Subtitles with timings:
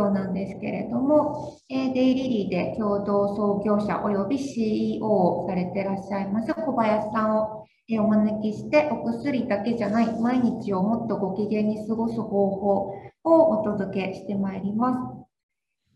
[0.00, 12.94] の授業なんですけれども、え、デイリリーで共同創業者及び CEO をされていらっしゃいます小林さんをお招きしてお薬だけじゃない毎日をもっとご機嫌に過ごす方法
[13.24, 15.20] をお届けしてまいります。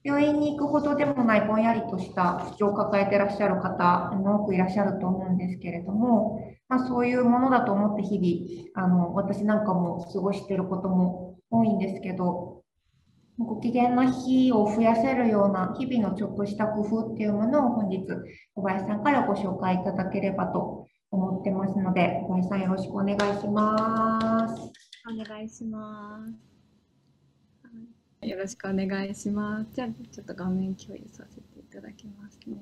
[0.03, 12.64] 病院に行くほどでもないぼんやりとした不調を抱えていらっしゃる方多くいらっしゃると思うんですけれども、まあ、そういうものだと思って日々あの私なんかも過ごしていることも多いんですけど
[13.39, 18.07] ご機嫌な日を増やせるような日々のちょっとした工夫っていうものを本日
[18.55, 24.63] 小林さんからご紹介いただければと思ってますので小林さんよろしくお願いします。
[25.11, 26.55] お願いします。
[28.27, 29.67] よろしくお願いします。
[29.75, 32.57] じゃあ、ちょっと画面共有させていただきますね。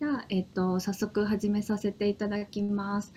[0.00, 3.14] じゃあ、えっと、早速始めさせていただきます。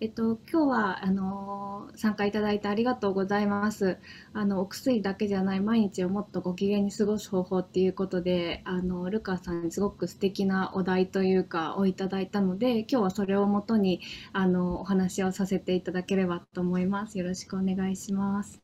[0.00, 3.98] えっと、今日はあの参加いただいてありがとうございます。
[4.32, 14.00] あのお薬だけじゃない毎日をもっとご機嫌に過ごす方法っていうことで、あのルカさんにすごく素敵なお題というかをいただいたので、今日はそれをもとに
[14.32, 17.18] あのお話をさせていただければと思います。
[17.18, 18.62] よろしくお願いします。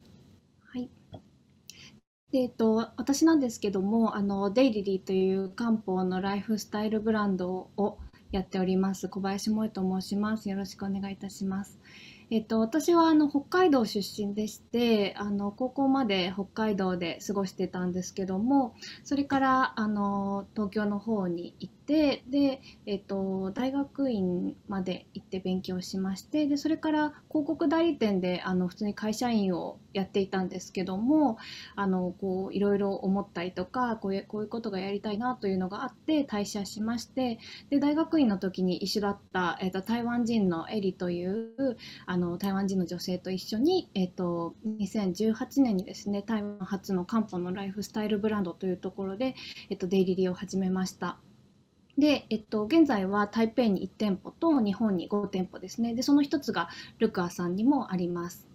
[2.31, 7.99] でえっと、私なんですけどもあのデイリリーという漢方のライフスタイルブランドを
[8.35, 9.09] やっております。
[9.09, 10.51] 小林萌と申します。
[10.51, 11.79] よろしくお願いいたします。
[12.31, 22.23] えっと、私はあの北海道出身でしてあの高校まで北海道で過ごしてたんですけどもそれからあの東京の方に行ってで、
[22.87, 31.37] えっと、大学院まで行って勉強しましてでそれから広告代理店であの普通に会社員をやっていたんですけども
[31.77, 37.39] あのこういろいろ思ったりとかこういうこういうことがやりたいなというのがあって退社しまして
[37.69, 41.77] で大学院の時に一緒だった、えっと、台湾人のエリという
[42.07, 49.35] あの台湾人の女性と一緒に、えっと、2018年にですね台湾初の漢方のライフスタイルブランドというところで、
[49.69, 51.19] えっと、デイリリーを始めました。
[51.99, 55.93] で、えっと、現在は台北に1店舗と日本に5店舗ですね。
[55.95, 56.69] で、その1つが
[56.99, 58.49] ルクアさんにもあります。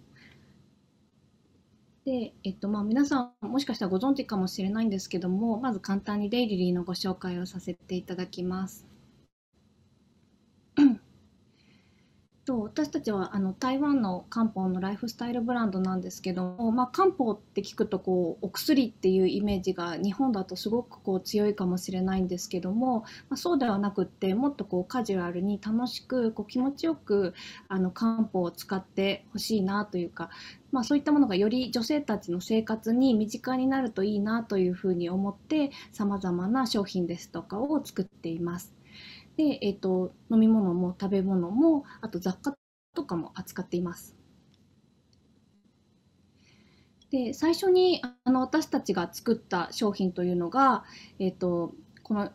[2.04, 8.86] で、えっと、まあ、皆さんもしかしたらご存知かもしれないんですけども、まず簡単にデイリリーのご紹介をさせていただきます。
[12.44, 27.34] と私たちはあの台湾の漢方のライフスタイルブランドなんですけども、まあ、漢方って聞くとこうお薬っていうイメージが日本だとすごくこう強いかもしれないんですけども、まあ、そうではなくってもっとこうカジュアルに楽しくこう気持ちよく
[27.68, 30.30] あの漢方を使ってほしいなというか、
[30.72, 38.79] まあ、そういったものがより女性たちの生活に身近になるといいなというふうに思ってさまざまな商品ですとかを作っています。
[39.40, 42.54] で、えーと、飲み物も食べ物もあと雑貨
[42.94, 44.14] とかも扱っています。
[47.10, 50.84] で最初にあの私たちが作った商品というのが、
[51.18, 52.30] えーと、この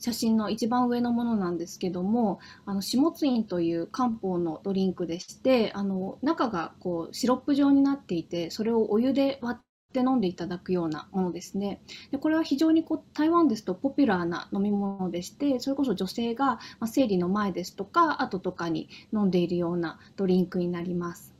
[0.00, 9.60] 写真の一番上のものなんですけどもあのシモツインという漢方のドリンクでしてあの中がこうシロップ状になっていてそれをお湯で割
[9.98, 11.80] って飲んでいただくようなものですね。
[12.12, 21.34] でこれは非常にこう台湾ですとポピュラーな飲み物でしてそれこそ女性が、ま、生理の前ですとか後とかに飲んでいるようなドリンクになります。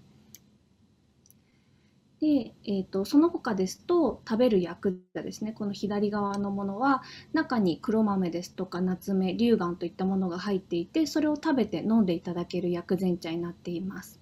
[2.20, 14.18] で、えーと、その他ですと食べる薬剤ですねこの左側のものは中に黒豆ですとか夏目龍眼といったものが入っていてそれを食べて飲んでいただける薬膳茶になっています。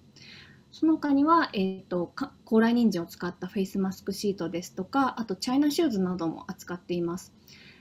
[0.79, 2.13] その他には、えーと、
[2.45, 7.33] 高麗人参を使ったフェイスマスクシートですとかあとチャイナシューズなども扱っています。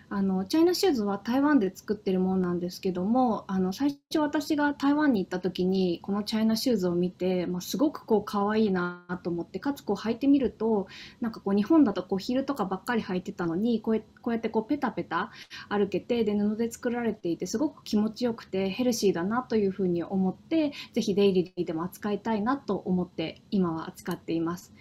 [0.09, 10.87] あのチャイナシューズは台湾で作ってるものなんですけどもあの最初私が台湾に行った時にこのチャイナシューズを見て、まあ、すごくこう可愛いなと思ってかつこう履いてみると
[11.21, 15.31] なんかこう日本だとこうヒールとかばっかり履いてたのにこうこうやってこうペタペタ
[15.69, 24.73] 歩けてで布で作られていてすごく気持ちよくてヘルシーだなというふうに思ってぜひデイリーでも扱いたいなと思って今は扱っています。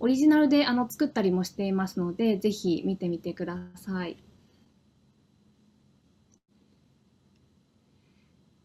[0.00, 4.27] オリジナルであの作ったりもしていますのでぜひ見てみてください。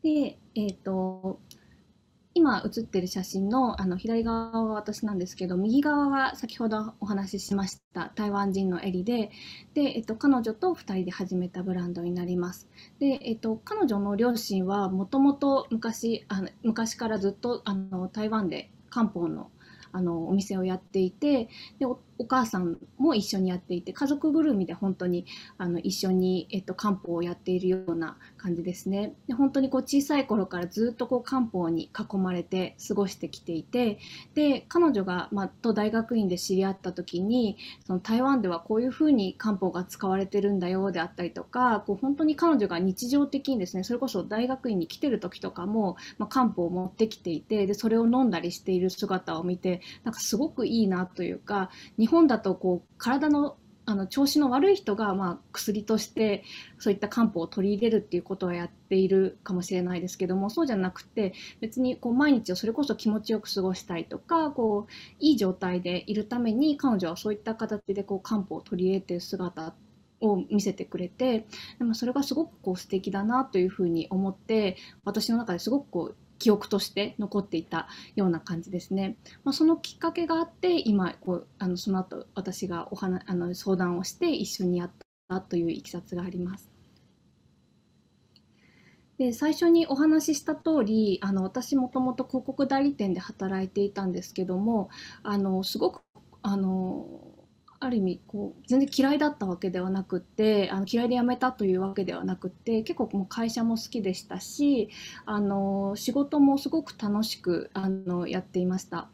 [0.03, 1.39] で、え、ー、と、
[2.35, 9.29] 今写ってる写真のあの左側は私なんですけど右側は先ほどお話ししました台湾人のエリで
[9.75, 12.67] で、えっと、彼女と2人で始めたブランドになります。
[12.99, 19.51] で、えっと、彼女の両親はもともと昔あの昔からずっとあの台湾で漢方の
[19.91, 21.85] あのお店をやっていてで
[22.17, 25.25] お母さんも一緒にやっていて家族ぐるみで本当に
[25.57, 29.15] あの一緒に、えっと、漢方をやっているような感じですね。
[29.27, 33.99] で本当にこう小さい頃からずっとこう漢方に囲まれて過ごしてきていて
[34.33, 51.69] で彼女が、ま、と大学院で知り合った時にその台湾ではこういうふうに漢方が使われてるんだよであったりとかこう本当に彼女が日常的にですねそれこそ大学院に来てる時とかも、ま、漢方を持ってきていてでそれを飲んだりしている姿を見てなんかすごくいいなというか
[52.03, 53.55] 日本だとこう体の
[53.85, 56.43] あの調子の悪い人がまあ薬として
[56.79, 69.73] そういった漢方を取り入れるっていうことはやっているかもしれないですけどもそうじゃなくて別にこう毎日をそれこそ気持ちよく過ごしたいとかこういい状態でいるために彼女はそういった形でこう漢方を取り入れてる姿
[70.19, 71.45] を見せてくれて
[71.79, 77.87] でもそれがすごくこう素敵だなというふうに思って私の中ですごくこう記憶として残っていた
[78.17, 79.15] ような感じですね。
[79.45, 84.91] まあ、そのきっかけがあって今こうあのその後私がお話あの相談をして一緒にやっ
[85.29, 86.69] たといういきさつがあります。
[89.17, 94.89] で最初にお話しした通りあの私もともと広告代理店で働いていたんですけども
[95.21, 96.01] あのすごく
[96.41, 97.07] あの
[97.83, 104.89] ある意味こう全然嫌いだったわけではなくてあの嫌いで辞めたというわけではなくて結構もう会社も好きでしたし
[105.25, 109.09] あの仕事もすごく楽しくあのやっていました。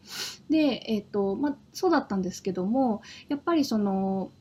[0.49, 4.31] で、えーとまあ、そうだったんですけどもやっぱりその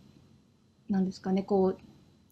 [0.88, 1.78] 何ですかねこう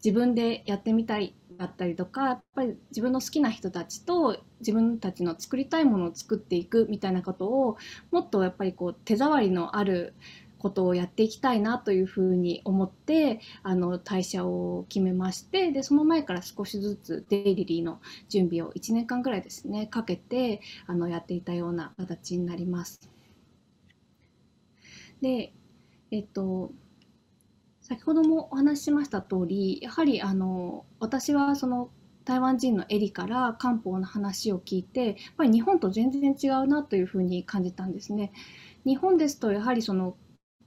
[0.03, 7.77] 自分でやってみたいだったりとかやっぱり自分の好きな人たちと自分たちの作りたいものを作っていくみたいなことを
[8.11, 10.13] もっとやっぱりこう手触りのある
[10.59, 22.99] ことをやっていきたいなというふうに思ってあの退社を決めましてでその前から少しずつデイリリーの準備を1年間ぐらいですねかけてあのやっていたような形になります。
[25.21, 25.53] で
[26.11, 26.71] えっと
[27.81, 31.89] 先ほどもお話ししました通りやはりあの私はその
[32.25, 38.33] 台湾人のエリから漢方の話を聞いてやっぱり日本と全然違うなというふうに感じたんですね。
[38.85, 40.17] 日本ですとやはりその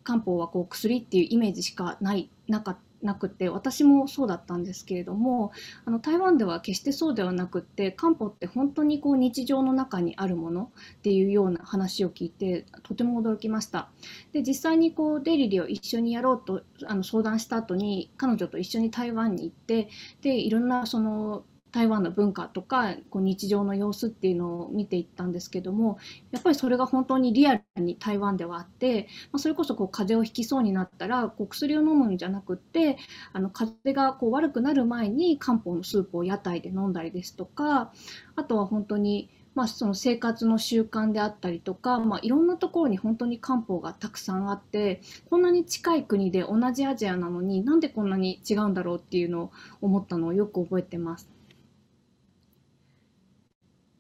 [0.03, 5.53] 漢方はこう薬っていうイメージしかないなかなくて私もそうだったんですけれども
[5.85, 13.89] あの台湾では決してそうではなくって漢方って本当にこう日常の中にあるものっていうような話を聞いてとても驚きました。
[14.33, 19.89] で実際にこうデリリを一緒にやろうとあの相談した後に彼女と一緒に台湾に行って
[20.23, 25.99] でいろんなその台湾の文化とかこう日常の様子っていうのを見ていったんですけども
[26.31, 32.99] やっぱりそれが本当にリアルに台湾ではあって、まあ、それこそこう風邪をひきそうになったらこう薬を飲むんじゃなくって
[33.33, 37.93] あの風邪がこう悪くなる前に漢方のスープを屋台で飲んだりですとか
[38.37, 51.40] あとは本当にまあ、その生活の習慣であったりとか、まあ、いろんなところに本当に漢方がたくさんあってこんなに近い国で同じアジアなのになんでこんなに違うんだろうっていうのを思ったのをよく覚えてます。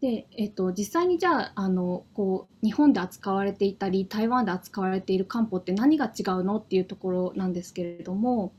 [0.00, 8.52] で、えっと、実際にじゃああのこう日本で扱われていたり台湾で扱われている漢方って何が違うのっていうところなんですけれども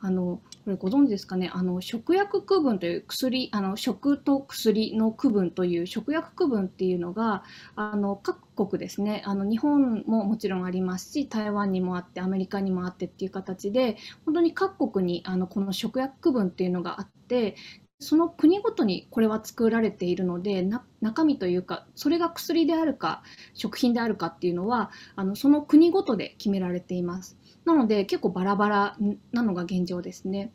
[0.00, 1.50] あのこれご存知ですかね？
[1.52, 7.44] あの食薬区分という薬あの食と薬の区分という食薬区分っていうのが
[7.76, 9.22] あの各国ですね。
[9.24, 17.56] あの日本ももちろんありますし台湾にもあってアメリカにもあってっていう形で本当に各国にあのこの食薬区分っていうのがあって
[17.98, 20.62] その国ごとにこれは作られているので
[21.00, 23.22] 中身というかそれが薬であるか
[23.54, 27.38] 食品であるかっていうのはあのその国ごとで決められています。
[27.64, 28.96] なので結構バラバラ
[29.32, 30.52] なのが現状ですね。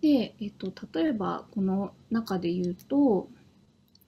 [0.00, 3.28] で、えっと、例えばこの中で言うと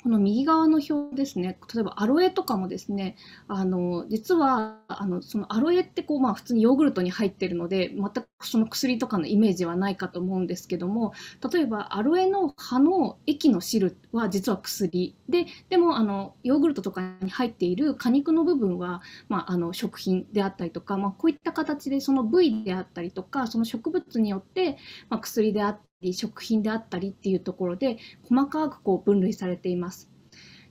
[0.04, 3.16] この右側の表ですね、例えばアロエとかもですね、
[3.48, 11.14] あの実はあのそのアロエってこう、まあ、普通にヨーグルトに入ってるので、全くその薬とかのイメージはないかと思うんですけども、
[11.50, 15.16] 例えばアロエの葉の液の汁は実は薬。
[15.30, 24.76] で、でもあのヨーグルトとかに入っている果肉の部分は、まあ、あの食品であったりとか、まあ、こういった形でその部位であったりとか、その植物によって、
[25.08, 30.10] まあ、薬であったり、り食品であったりっていうところで細かくこう分類されています。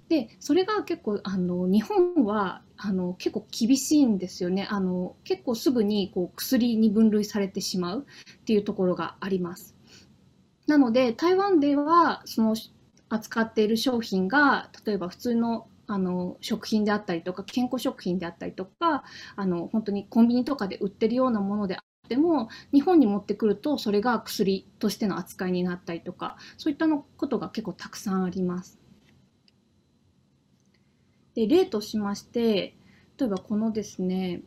[0.10, 9.76] でそれが結構あの日本はあの結構厳しいんですよねあの結構すぐにこう薬に分類されてしまうっていうところがあります。
[10.68, 12.56] なので台湾ではその
[13.10, 19.04] 扱っている商品が例えば普通のあの食品であったりとか健康食品であったりとか
[19.36, 21.78] あの本当にコンビニとかで売ってるようなもので
[22.10, 28.78] でも日本に持ってくるとそれが薬としての扱いになったりとかそういったのことが結構たくさんあります。
[31.34, 32.76] で例としまして
[33.18, 34.42] 例えばこのですね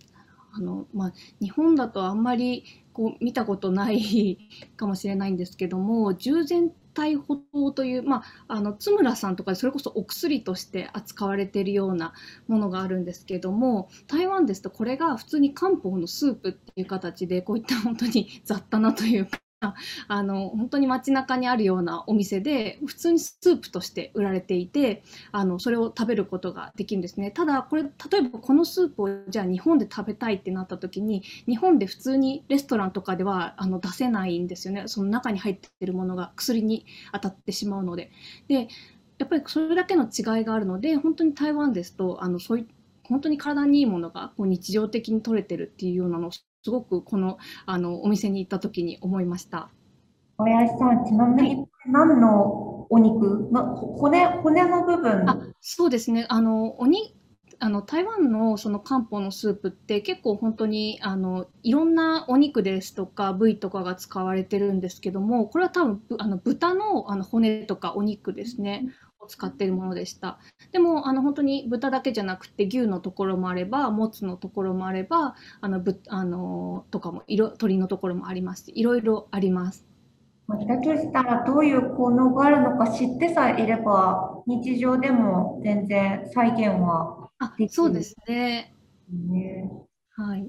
[0.56, 4.38] あの、まあ、日本だとあんまりこう見たことない
[4.76, 12.14] かもしれないんですけども従前体補糖という、まあ、あの津村さんとかでそれこそお薬として扱われているような
[12.48, 19.38] ものがあるんですけども台湾ですとこれが普通に漢方のスープっていう形でこういった本当に雑多なというか
[20.08, 27.30] あの本当に街中にあるようなお店で普通にスープとして売られていてあのそれを食べることができるんですね。
[27.30, 34.84] ただこれ例えばこのスープをじゃあ日本で食べたいってなった時に日本で普通にレストランとかではあの出せないんですよね。
[34.88, 38.10] その中に入っているものが薬に当たってしまうので。
[38.48, 38.68] で
[39.18, 42.66] やっぱりそれだけの違いがあるので本当に台湾ですとあのそうい
[43.04, 46.30] 本当に体にいいものがこう日常的に取れてるっていうようなのを
[46.66, 49.70] すごくこのあのお店に行った時に思いました。
[50.36, 55.30] 小林さん、ちなみに何のお肉、ま、骨骨の部分。
[55.30, 56.26] あそうですね。
[56.28, 57.14] あのおに
[57.60, 68.86] あの台湾のその漢方のスープって結構本当にあのいろんなお肉ですとか部位とかが使われてるんですけどもこれは多分あの豚のあの骨とかお肉ですね
[69.26, 70.38] 使っているものでした。
[70.72, 79.86] でもあの本当に豚だけじゃなくて牛のところもあればもつのところもあればあのぶあのとかも色鶏のところもありますしいろいろあります。
[80.48, 87.28] だとしたらどういう効能があるのか知ってさえいれば日常でも全然再現は
[87.58, 87.68] できる。
[87.74, 88.72] そうですね。
[89.10, 89.70] ね
[90.10, 90.48] はい。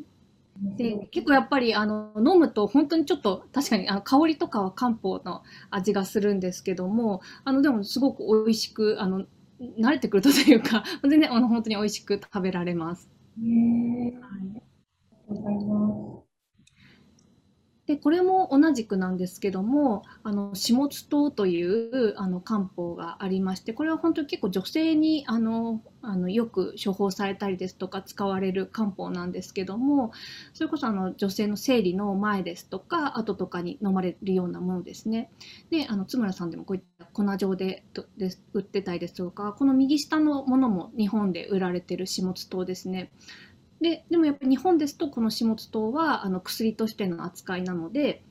[0.62, 9.26] で結構やっぱりあの飲むと本当にちょっと確かにあの香りとかは漢方の味がするんですけどもあのでもすごく美味しくあの
[9.80, 13.10] 慣れてくるとというか 全然あの本当に美味しく食べられます。
[13.38, 13.50] はい、
[14.14, 14.62] ありが
[15.28, 16.27] とうございます。
[17.88, 30.12] でこれも同じくなんですけどもあの下津糖というあの漢方がありましてこれは本当に結構女性にあのあのよく処方されたりですとか使われる漢方なんですけども
[30.54, 35.32] それこそあの女性の生理の前ですとか後とかに飲まれるようなものですね。
[35.70, 37.86] であの津村さんでもこういった粉状で
[38.18, 43.12] で売ってたりですとかこの右下のものも日本で売られてる下津糖ですね。
[43.82, 48.24] ででもやっぱり日本ですとこの始末糖はあの薬としての扱いなので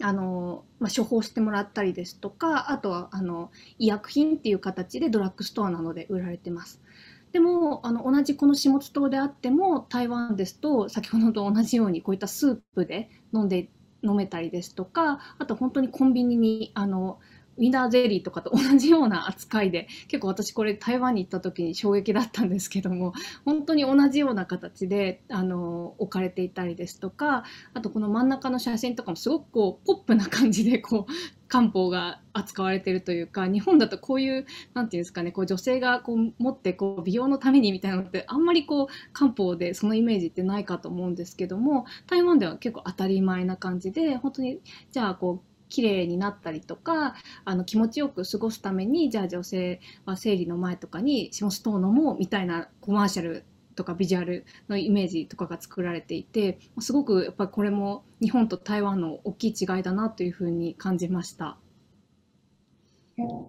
[0.00, 6.80] あの、まあ、処方してもらったりですとかあとはあの医薬品っていう形でドラッグストアなどで売られてます。
[7.32, 13.68] でもあの同じこの始末糖であっても台湾ですと先ほどと同じようにこういったスープで飲んで
[14.02, 17.18] 飲めたりですとかあと本当にコンビニにあの
[17.58, 23.12] ウィナーゼリーとかと同じような扱いで 結構私これ台湾に行った時に衝撃だったんですけども
[23.44, 27.44] 本当に同じような形であの置かれていたりですとか
[27.74, 31.12] あとこの真ん中の写真とかもすごくこうポップな感じでこう
[31.48, 44.60] 漢方が扱われてるというか日本だとこういう何て言うんですかねこう女性がこう持ってこう美容のためにみたいなのってあんまりこう漢方でそのイメージってないかと思うんですけども台湾では結構当たり前な感じで本当に
[44.90, 53.44] じゃあこう綺麗になったりとかあの気持ちよく過ごすためにじゃあ女性は生理の前とかにシモストを飲もうみたいなコマーシャル
[53.74, 61.58] とかビジュアルのイメージとかが作られていてすごくやっぱりこれも日本と台湾の大きい違いだなというふうに感じました。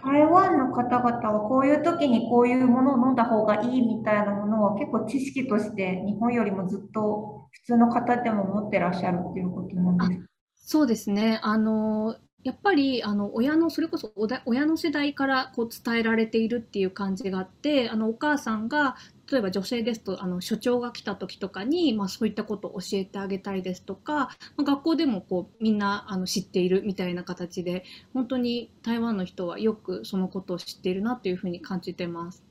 [0.02, 10.37] 台湾の方々はこういう時にこういうものを飲んだ方がいいみたいなものは結構知識として日本よりもずっと普通の方でも持ってらっしゃるっていうことなんですか？
[10.70, 11.40] そうですね。
[11.44, 14.12] あの、やっぱり、あの、親の、それこそ
[14.46, 18.96] 親の世代からこう伝えられているっていう感じがあって、あの、お母さんが、
[19.32, 24.14] 例えば女性ですと、あの、所長が来た時とかに、まあ、そういったことを教えてあげたりですとか、
[24.58, 27.84] まあ、学校でもこう、みんな、あの、知っているみたいな形で、
[28.14, 32.47] 本当に台湾の人はよくそのことを知っているなというふうに感じてます。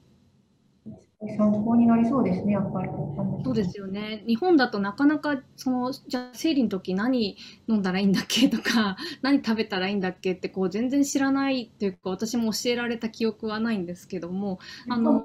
[1.20, 2.90] 参考になりそうですね、やっぱり。
[3.42, 4.24] そうですよね。
[4.26, 7.36] 日本だとなかなか、その、じゃあ生理の時何
[7.68, 14.58] 飲んだらいいんだっけとか、 何食べたらいいんだっけって、こう、全然知らないっていうか、私も教えられた記憶はないんですけども、
[14.88, 15.22] あの、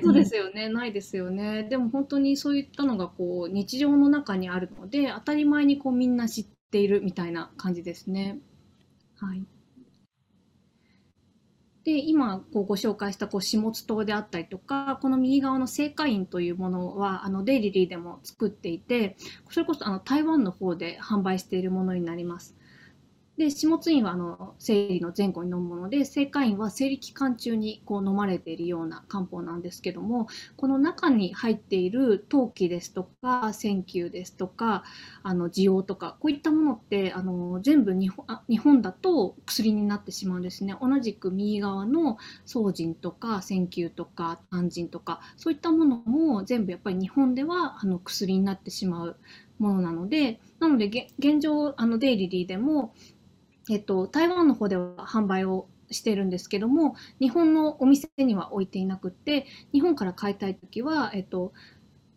[0.00, 1.64] そうですよね、ないですよね。
[1.64, 8.40] でも本当にそういったのが、こう、日常の中にあるので、当たり前にこう、みんな知っているみたいな感じですね。
[9.16, 9.46] はい。
[11.86, 19.16] で今こうご紹介したこう下津島であったりとかこの右側の聖火院というものはあのデイリリーでも作っていて
[19.50, 22.55] それこそあの台湾の方で販売しているものになります。
[23.36, 30.26] で、下津院はあの生理の前後に飲むもので、正会員は生理期間中にこう飲まれているような漢方なんですけども、
[30.56, 34.84] この中に入っている陶器ですとか、線球ですとか、
[35.22, 40.74] あの滋養とか、こういったものってあの全部日本あ日本だと薬になってしまうんですね。
[40.80, 42.16] 同じく右側の
[42.46, 49.16] 宗腎とか線球とか肝腎とか、そういったものも全部やっぱり日本ではあの薬になってしまう
[49.58, 50.86] ものなので、なので
[51.18, 52.94] 現状、あのデイリリーでも
[53.70, 61.52] えっと、台湾の方では販売をしてるんですけども、日本のお店には置いていなくって、日本から買いたいときは、えっと、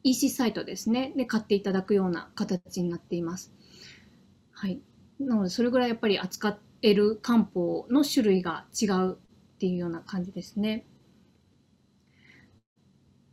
[0.04, 3.54] EC サイトですね、で買っていただくような形になっています。
[4.52, 4.80] はい。
[5.20, 10.86] なので、それぐらいやっぱり扱える漢方の種類が違うっていうような感じですね。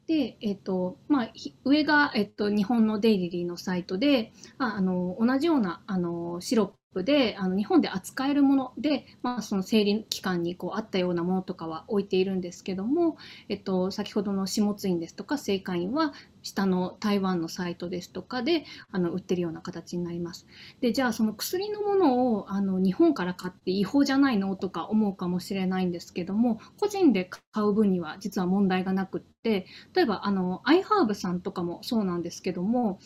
[0.07, 1.33] で、えっと、まあ、
[1.65, 13.19] 上が、えっと、日本のデイリリーのサイトで、ああの、同じような、あの、シロップであの日本で扱えるもので、まあ、その生理期間にこうあったようなものとかは置いているんですけども、
[13.51, 20.47] えっと、先ほどの下津院ですとか正会員は下の台湾のサイトですとかであの売ってるような形になります。
[20.81, 33.01] でじゃあその薬のものをあの日本から買って違法じゃないのとか思うかもしれないんですけども個人で買う分には実は問題がなくって例えばあのアイハーブさんとかもそうなんですけども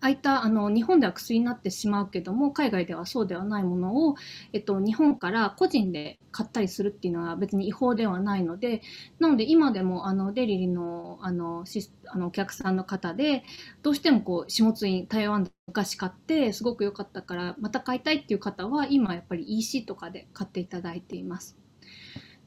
[0.00, 4.14] あいったあの日本では薬になってしまうけども海外ではそうではないものを、
[4.52, 8.82] えっと、日本から個人で買ったりするっていうのは別に違法ではないので
[9.18, 11.64] なので今でもあのデリリのあの
[12.06, 13.42] あのお客さんの方で
[13.82, 21.67] どうしてもこう下津院台湾で昔買ってすごく良かったからまた買いたいっていう方は今やっぱり EC とかで買っていただいています。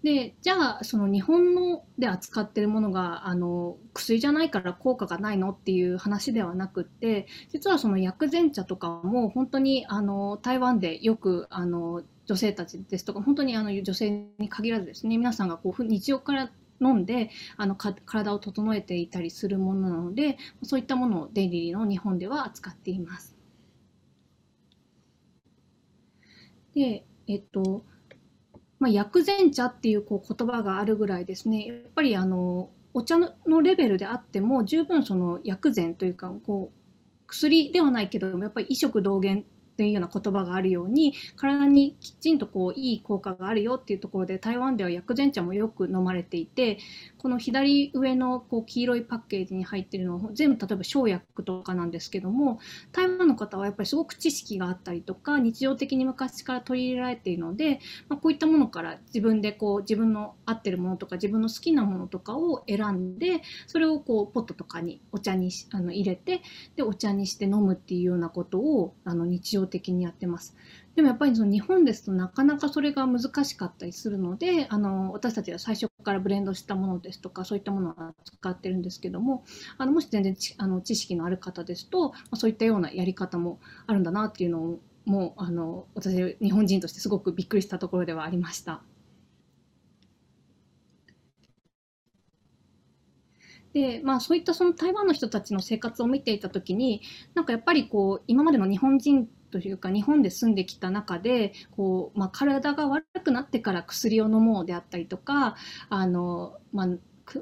[0.04, 23.36] でじゃあその日本ので扱ってるものがあの薬じゃないから効果がないのっていう話ではなくって実はその薬膳茶とかも本当にあの台湾でよくあの女性たちですとか本当にあの女性に限らずですね皆さんがこう日常から飲んであの体を整えていたりするものなのでそういったものをデイリーの日本では扱っています。
[26.74, 27.84] でえっと
[28.82, 31.68] まあ、薬膳茶っていうこう言葉があるぐらいですね。
[31.68, 39.46] やっぱりあのお茶のレベルであっても十分その薬膳というかこう薬ではないけどもやっぱり医食同源
[39.78, 46.80] というような言葉があるように体にきちんとこういい効果があるよっていうところで台湾では薬膳茶もよく飲まれていて
[47.22, 52.60] この左上のこう黄色いパッケージに入ってるのは全部例えば生薬とかなんですけども
[52.92, 57.80] 台湾の方はやっぱりすごく知識があったりとか日常的に昔から取り入れられているので、
[58.10, 66.42] まあ、こういったものから自分でこう自分の合ってるものとか自分の好きなものとかを選んでそれをこうポットとかにお茶にあの入れて
[66.76, 70.56] でお茶にして飲むっていうようなことをあの日常的にやってます。
[70.96, 77.94] でもやっぱりその日本ですとなかなかそれが難しかったりするのであの私たちは最初からブレンドしたものですとかそういったものを
[78.26, 79.44] 使ってるんですけども
[79.78, 88.82] あのもし全然あの知識のある方ですとまあそういったようなやり方もあるんだなっていうのをもうあの私日本人としてすごくびっくりしたところではありました。
[93.74, 97.02] でまあ、そういったその台湾の人たちの生活を見ていた時に
[97.36, 105.56] なんかやっぱりこう今までの日本人というか日本で住んできた中でこう、まあ、体が悪くなってから薬を飲もうであったりとか
[105.90, 106.88] あの、まあ、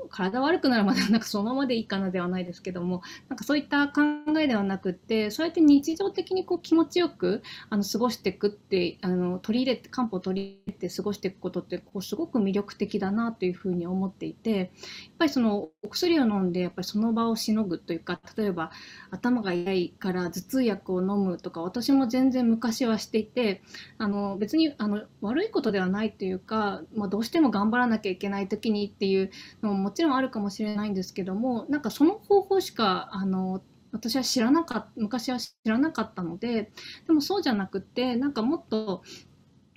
[0.10, 4.02] 体悪くなるまでは なんかそのままでいいかなではないですけどもなんかそういった考
[4.39, 14.69] えではなくってそうやって日常的にこう気持ちよくあの過ごしていくってあの取り入れて漢方を取り入れて過ごしていくことってこうすごく魅力的だなというふうに思っていてやっ
[15.17, 18.71] ぱりそのお薬を飲んでやっぱりその場をしのぐというか例えば
[19.12, 23.62] 頭が痛いから頭痛薬を飲むとか私も全然昔はしていて
[23.97, 33.62] あの別にあの悪いことではないというか、まあ、どうしても頑張らなきゃいけない時にっていうのももちろんあるかもしれないんですけどもなんかその方法しかあの
[33.92, 36.72] 私は知らなかった昔は知らなかったので
[37.08, 39.04] でもそうじゃなくてなんかもっと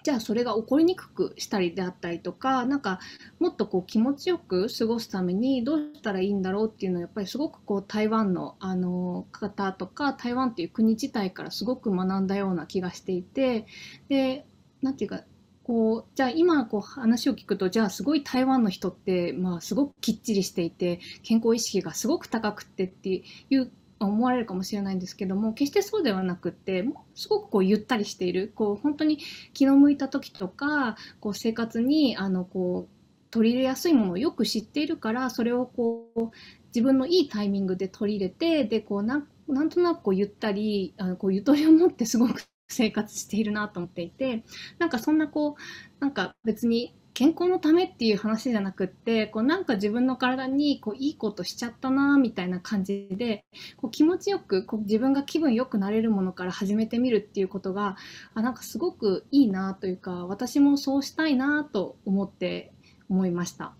[0.05, 2.99] じゃあそれが起こりにくくしたりであったりとかなんか
[3.39, 13.67] もっとこう気持ちよく過ごすためにどうしたらいいんだろうっていうのはやっぱりすごくこう台湾のあの方とか台湾っていう国自体からすごく学んだような気がしていて
[14.09, 14.45] で
[14.83, 15.23] なんていうか
[15.65, 23.71] こうじゃあ今こう話を聞くとじゃあすごい台湾の人って、まあ、すごくきっちりしていて健康意識がすごく高くてっていう
[24.01, 28.53] 思われるかもしれないんですけども決してそうではなくってすごくこうゆったりしている。
[28.55, 29.19] こう本当に
[29.53, 36.31] 気の向いた時とかこう生活にあのこう取り入れやすいものをよく知っているからそれをこう
[36.75, 42.43] 自分のいいタイミングで取り入れてでこうなんなんとなくこうゆったりあのこうゆとりを持ってすごく
[42.73, 44.45] 生活しているなと思っていて
[44.79, 53.45] なんかそんなこうなんか別に健康のためっていう話じゃなくってこうなんか自分の体にこういいことしちゃったなみたいな感じで
[53.77, 57.97] こう気持ちよくこう自分が気分よくなれるものから始めてみるっていうことが
[58.35, 62.73] あなんかすごくいいなというか私もそうしたいなと思って
[63.11, 63.75] 思いました。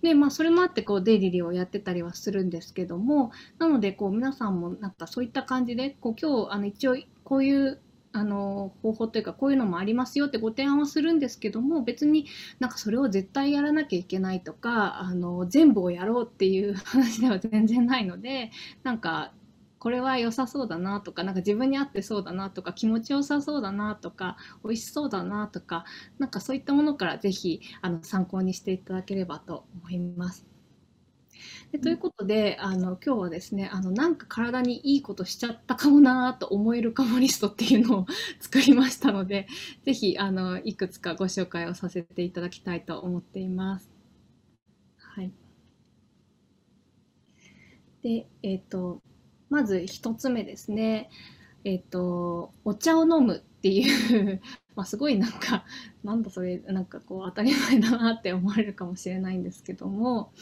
[0.00, 7.80] でまあそれもあってこうデイリリーをやってたりはするんですけどもなのでこう皆さんもなんかそういった感じでこう今日あの一応こういう
[8.18, 12.26] あの方法というかこういうのもありますよってご提案はするんですけども別に
[12.58, 18.50] なんかそれを絶対やらなきゃいけないとかあの全部をやろうっていう話では全然ないので
[18.82, 19.32] なんか
[19.78, 25.84] これは良さそうだなとかなんか自分に合ってそうだなとか気持ちよさそうだなとか美味しそうだなとか
[26.18, 30.57] なんかそういったものから是非あの参考にしていただければと思います。
[31.72, 38.06] でということであの今日はですねあのなんか体にいいことしちゃったかもなと思えるかもリストっていうのを
[38.40, 39.46] 作りましたので
[39.84, 43.90] 是非あのいくつかご紹介をさせていただきたいと思っています。
[44.96, 45.32] はい、
[48.02, 49.02] でえっ、ー、と
[49.50, 51.10] まず1つ目ですね。
[51.64, 54.40] えっ、ー、とお茶を飲むっていう
[54.76, 55.64] まあ、すごいなんか
[56.04, 60.32] なんだそれなんかこう当たり前だなって思われるかもしれないんですけども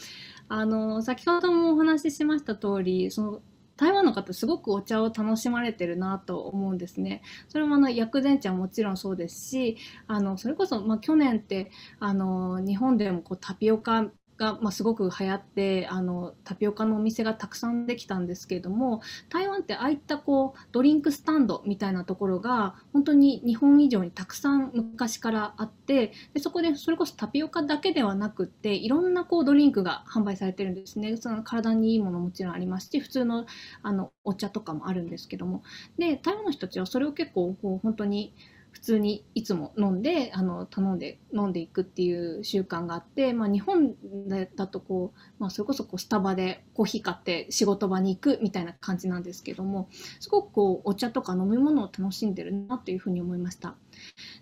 [0.49, 3.41] あの先ほどもお話ししました通りその
[3.75, 7.21] 台湾の方すごくお茶を楽しまれてるなと思うんですね。
[7.47, 31.17] それもあの薬膳茶もちろんそうですしあのそれこそ、まあ、去年ってあの日本でもこうタピオカが、まあ、すごく流行ってあのタピオカのお店がたくさんできたんですけれども台湾ってああいったこうドリンクスタンドみたいなところが本当に日本以上にたくさん昔からあってでそこでそれこそタピオカだけではなくっていろんなこうドリンクが販売されてるんですね。
[31.17, 33.45] その体にいいものもちろんありますし普通の
[33.81, 35.63] あのお茶とかもあるんですけども。
[35.97, 38.33] で台湾の人たちはそれを結構こう本当に
[38.77, 43.95] 普通にいつも飲んであの頼んで飲んでいくっていう習慣があって、まあ、日本
[44.27, 53.75] だとこう、まあ、それこそこうスタバでコーヒー買って仕事場に行くみたいな感じなんですけどもすごくこうお茶とか飲み物を楽しんでるなというふうに思いました。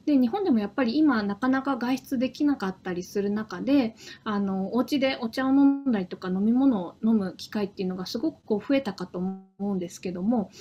[0.05, 3.95] で日本でもやっぱり今なかなか外出できなかったりする中で
[4.25, 10.51] あのお家でお茶を飲んだりとか飲み物を飲む機会っていうのがすごくこう増えたかと思うんですけども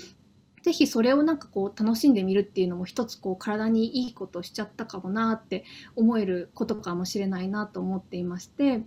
[0.64, 5.62] ぜひそれをなんかこう楽しんでみるっていうのも一つこう体にいいことしちゃったかもなって
[5.94, 8.80] 思えることかもしれないなと思っていまして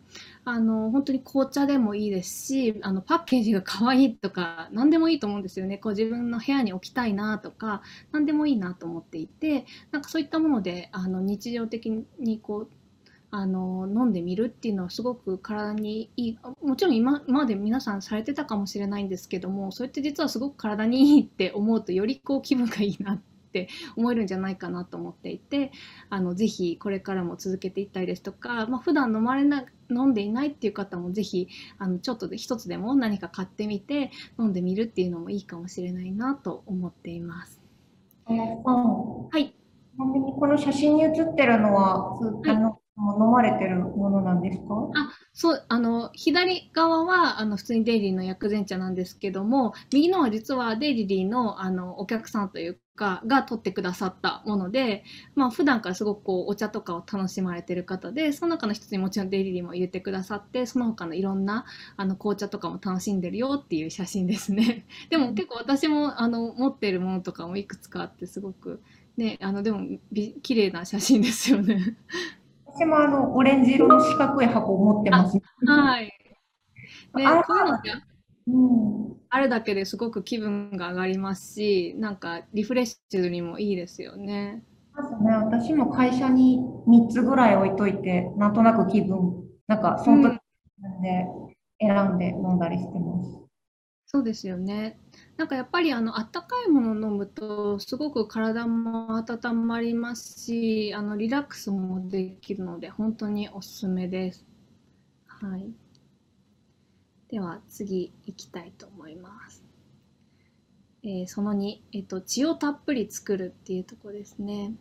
[0.43, 5.77] あの本当に紅茶でもいいですしあのパッケージが可愛いとか何でもいいと思うんですよね。
[5.77, 12.69] こう自分の部屋に置きたいなとか何でもいいなと思っていてなんかそういったものであの日常的にこう
[13.29, 25.71] あの飲んでみるっていうのはすごく体にいいもちろん今まで皆さんされてたかもしれないんですけどもそれって実はすごく体にいいって思うとよりこう気分がいいなって思えるんじゃないかなと思っていて
[26.09, 37.61] あのぜひこれからも続けていったりですとか、まあ、普段飲まれな飲んでいないっていう方もぜひあのちょっとで一つでも何か買ってみて飲んでみるっていうのもいいかもしれないなと思っています。
[39.31, 39.49] はい。
[39.49, 44.65] ちなみにこの写真に写ってるのは、はい、あの飲まれてるものなんですか？
[44.93, 55.03] あそうあの左側はあの普通にデイリーの薬膳茶なんですけども右のは実はデイリーのあのお客さんというかが取ってくださったもので、
[55.35, 61.65] まあ普段からすごくこうお茶とかを楽しまれてる方でその中の一つにもちろんデイリーも入れてくださってその他のいろんな
[61.97, 64.85] あの紅茶とかも楽しんでるよっていう写真ですね。
[65.11, 68.81] でも結構私もあの持ってるものとかもいくつかあってすごく
[69.17, 69.99] ねあのでも
[70.41, 71.95] 綺麗な写真ですよね。
[72.77, 75.39] 私もあのオレンジ色の四角い箱を持ってます。
[75.65, 76.05] はい。
[76.05, 76.11] ね、
[77.47, 77.91] こういうのって、
[78.45, 84.63] うん、あるだけですごく気分が上がりますし、なんかリフレッシュにもいいですよね。
[84.95, 85.31] ますね。
[85.31, 90.39] 私も会社に3つぐらい置いといて、なんとなく気分、なんかその時
[91.01, 91.25] で
[91.79, 93.46] 選んで飲んだりしてます。
[94.09, 94.97] そうですよね。
[95.35, 104.45] なんかやっぱりあのあったかいものを飲むとすごく体も温まりますし、あのリラックスもできるので本当におすすめです。
[105.27, 105.71] はい。
[107.29, 109.63] では次いきたいと思います。
[111.03, 114.73] えー、その2、えっと、血をたっぷり作るっていうとこですね。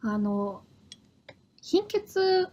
[0.00, 0.64] あの
[1.60, 2.48] 貧血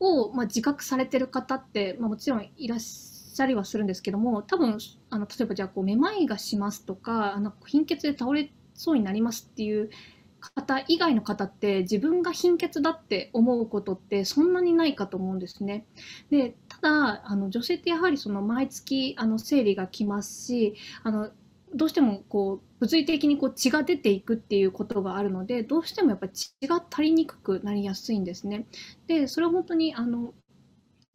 [0.00, 4.78] を、まあ、自覚されてる方って、まあ、もちろんいらっしゃしたりはするんですけども多分
[5.10, 9.90] あの例えばじゃあこうめまいがしますとかあの貧血で倒れそうになりますっていう
[10.38, 15.86] 方以外の方って自分が貧血だって思うことってそんなにないかと思うんですね。
[16.30, 21.30] でただあの女性ってやはりその毎月あの生理が来ますしあの
[21.74, 28.66] どうしてもこう物理的にこう血が出ていくっていうことがあるのでどうしてもやっぱり血が足りにくくなりやすいんですね。
[29.08, 30.34] でそれは本当にあの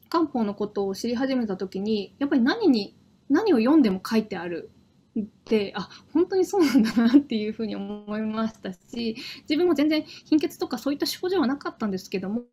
[0.09, 2.95] 漢方のことを知り始めた時にやっぱり何に
[3.29, 4.71] 何を読んでも書いてある
[5.19, 12.43] ってあ本当にそうなんだなっていうふうに思いましたし自分も全然貧血とかそういった症状はなかったんですけども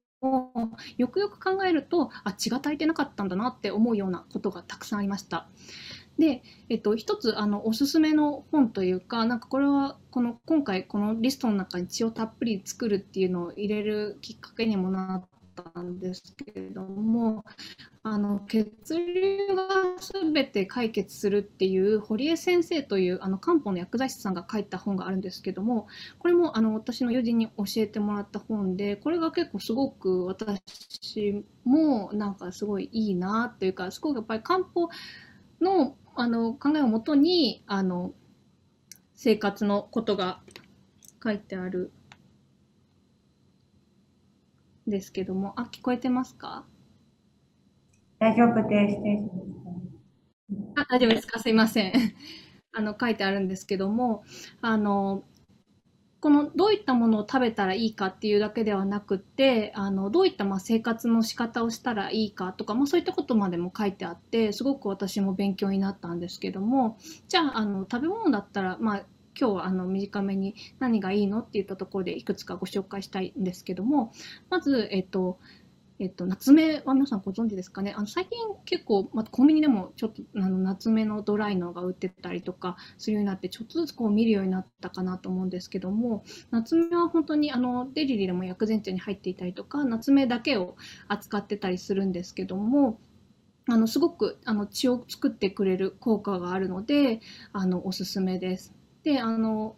[0.97, 5.49] よくよく考えるとあ血が足りてなかったんだなって思うようなことがたくさんありました。
[6.19, 15.27] で、えっと、一つあのおすすめの本というかなんかこれはこの今回このリストの中に血をたっぷり作るっていうのを入れるきっかけにもな
[15.63, 17.45] ったんですけれども
[18.03, 19.69] あの血流が
[20.23, 25.89] 全て解決するっていう堀江先生というあの漢方の薬剤師さんが書いた本があるんですけども
[26.19, 34.89] これもあの私の友人に教えてもらった本でこれが結構すごく私もなんかすごいいいなというかすごくやっぱり漢方
[35.61, 38.13] のあの考えをもとにあの
[39.15, 40.41] 生活のことが
[41.23, 41.93] 書いてある
[44.89, 46.65] ですけどもあ聞こえてますか？
[48.19, 48.97] 大丈夫です。
[50.77, 51.39] あ大丈夫ですか？
[51.41, 51.93] すいません。
[52.73, 54.23] あの書いてあるんですけども
[54.61, 55.25] あの
[56.21, 69.07] このどういったものを食べたらいいかっていうだけではなくってあのどういったまあ生活の仕方をしたらいいかとか、まあ、そういったことまでも書いてあってすごく私も勉強になったんですけどもじゃああの食べ物だったら、まあ、
[69.39, 74.13] 今日はあの短めに何がいいのって言ったところでいくつかご紹介したいんですけども
[74.51, 75.39] まず、えっと、
[75.99, 77.95] えっと、夏目は皆さんご存知ですかね？
[77.97, 90.77] あの最近結構、ま、コンビニでもちょっとあの夏目のドライのが売ってたりとかするようになってちょっとずつこう見るようになったかなと思うんですけども夏目は本当にあのデリリでも薬膳茶に入っていたりとか夏目だけを
[91.09, 93.01] 扱ってたりするんですけども
[93.69, 97.21] あのすごくあの血を作ってくれる効果があるので
[97.55, 98.76] あのおすすめです。
[99.07, 99.77] であの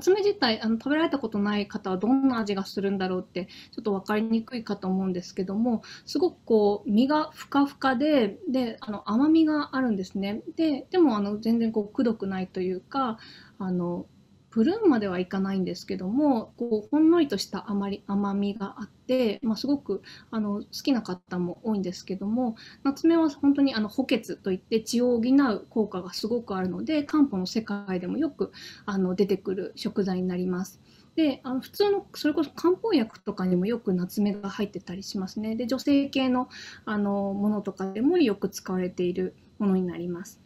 [0.00, 10.40] 爪自体あの食べられたことない方はどんな味がするんだろうってちょっと分かりにくいかと思うんですけどもすごくこう身がふかふかでであの甘みがあるんですね。
[10.56, 13.18] ででもあの全然こうくどくないというか
[13.58, 14.06] あの
[14.48, 28.52] プルーンまではいかないんですけどもこうほんのりとした甘り甘みがあって、まあ、すごくあの好きな方も多いんですけども夏目は本当にあの補欠といって血を補う効果がすごくあるので漢方の世界でもよく
[28.86, 30.80] あの出てくる食材になります。
[31.16, 36.48] であの普通のそれこそ漢方薬とかにもよく夏目が入ってたりしますねで女性系の
[36.84, 40.40] あのものとかでもよく使われているものになります。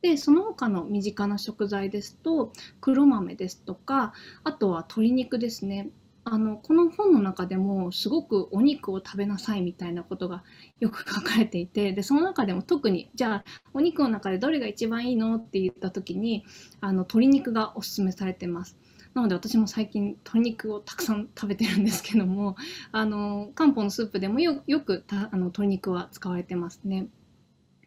[0.00, 4.12] でその他の身近な食材ですと黒豆ですとか
[4.44, 5.90] あとは鶏肉ですね
[6.30, 10.44] あのこの本の中でもすごくお肉を食べなさいみたいなことが
[10.78, 16.44] よく書かれていてでその中でも特にじゃあお肉の中でどれが一番いいのって言った時に
[16.80, 18.76] あの鶏肉がおすすめされてます。
[19.14, 22.56] なので私も最近鶏肉をたくさん食べてるんですけども
[22.92, 27.08] あの漢方のスープでもよくあの鶏肉は使われてますね。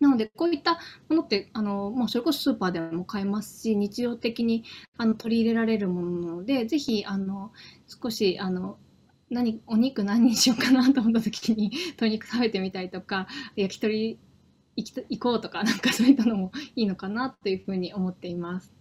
[0.02, 4.64] なので、こういったものって、あの、もうそれこそスーパーでも買えますし、日常的に
[4.98, 7.52] あの取り入れられるものなので、ぜひ、あの、
[7.88, 8.80] 少し、あの、
[9.30, 11.70] 何、お肉何にしようかなと思った時に、
[12.02, 14.18] 鶏肉食べてみたりとか、焼き鳥
[14.76, 18.74] 行き行こうとか、 なんかそういったのもいいのかなというふうに思っています。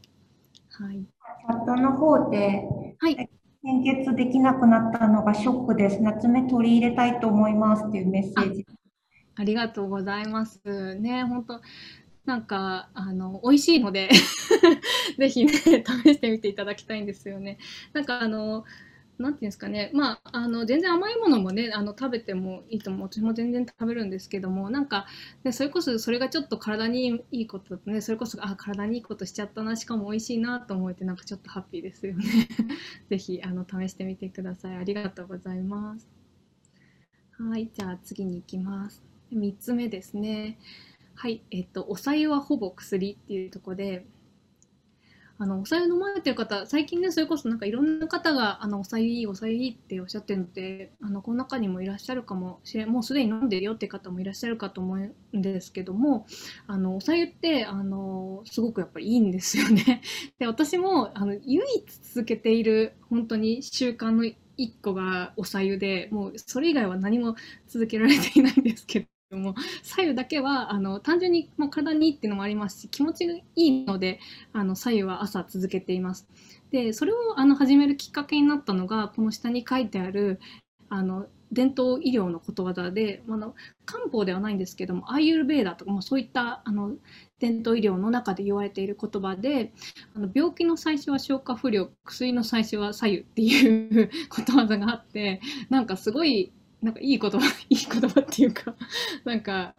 [0.71, 0.97] はい。
[0.97, 2.65] チャットの方で、
[2.99, 3.31] はい。
[3.63, 6.01] 献血できなくなったのがショックです。
[6.01, 8.65] 夏目取り入れたいと思いますっていうメッセージ。
[9.41, 10.61] ありがとうございます。
[10.97, 11.61] ね、本当
[12.27, 14.11] なんか、あの、美味しいので
[15.19, 15.63] ぜひね、試
[16.15, 17.59] してみていただきたいんですよね。
[17.95, 18.65] なんか、あの、
[19.21, 23.09] なていうんですかね、まあ、あの全然甘いものもねあの食べてもいいと思う。
[23.09, 25.07] 私も全然食べるんですけどもなんか、
[25.45, 28.01] ね、それこそそれがちょっと体にいいことだとね。
[28.01, 29.77] それこそあ体にいいことしちゃったな。
[29.77, 32.25] しかも美味しいなと思えてなんかちょっとハッピーですよね。
[33.11, 34.77] ぜひあの試してみてください。
[34.77, 36.09] ありがとうございます。
[37.39, 39.10] はいじゃあ次に行きます。
[39.31, 40.59] 3つ目ですね。
[41.15, 44.07] はい、えっと、おさゆはほぼ薬っていうところで、
[45.39, 54.99] あの、おさゆ飲まれてる方、最近ね、それこそなんかいろんな方が、あの、おさゆいい、おさゆいいっておっしゃってるので、あの、この中にもいらっしゃるかもしれもうすでに飲んでるよって方もいらっしゃるかと思う
[55.39, 56.27] んですけども、
[56.67, 60.03] あの、おさゆって、あの、すごくやっぱりいいんですよね。
[60.39, 64.25] で、私も、あの、唯一続けている、本当に習慣の
[64.59, 67.35] 一個がおさゆで、もうそれ以外は何も
[67.67, 74.21] 続けられていないんですけど、も左右だけはあの単純に、まあ、体にいいっていうのもありますし気持ちがいいので
[74.53, 76.27] あの左右は朝続けています。
[76.71, 80.41] でそれをあの始めるきっかけになったのがこの下に書いてある
[80.89, 86.93] あの伝統医療のことわざで、あの漢方ではないんですけどもアーユルベーダとかもそういったあの
[87.41, 89.73] 伝統医療の中で言われている言葉で
[90.15, 95.41] あの病気の最初は消化不良薬の最初は左右っていうことわざがあって
[95.71, 97.39] なんかすごいなんかいい言葉
[97.69, 98.75] いい言葉っていうか
[99.25, 99.75] なんか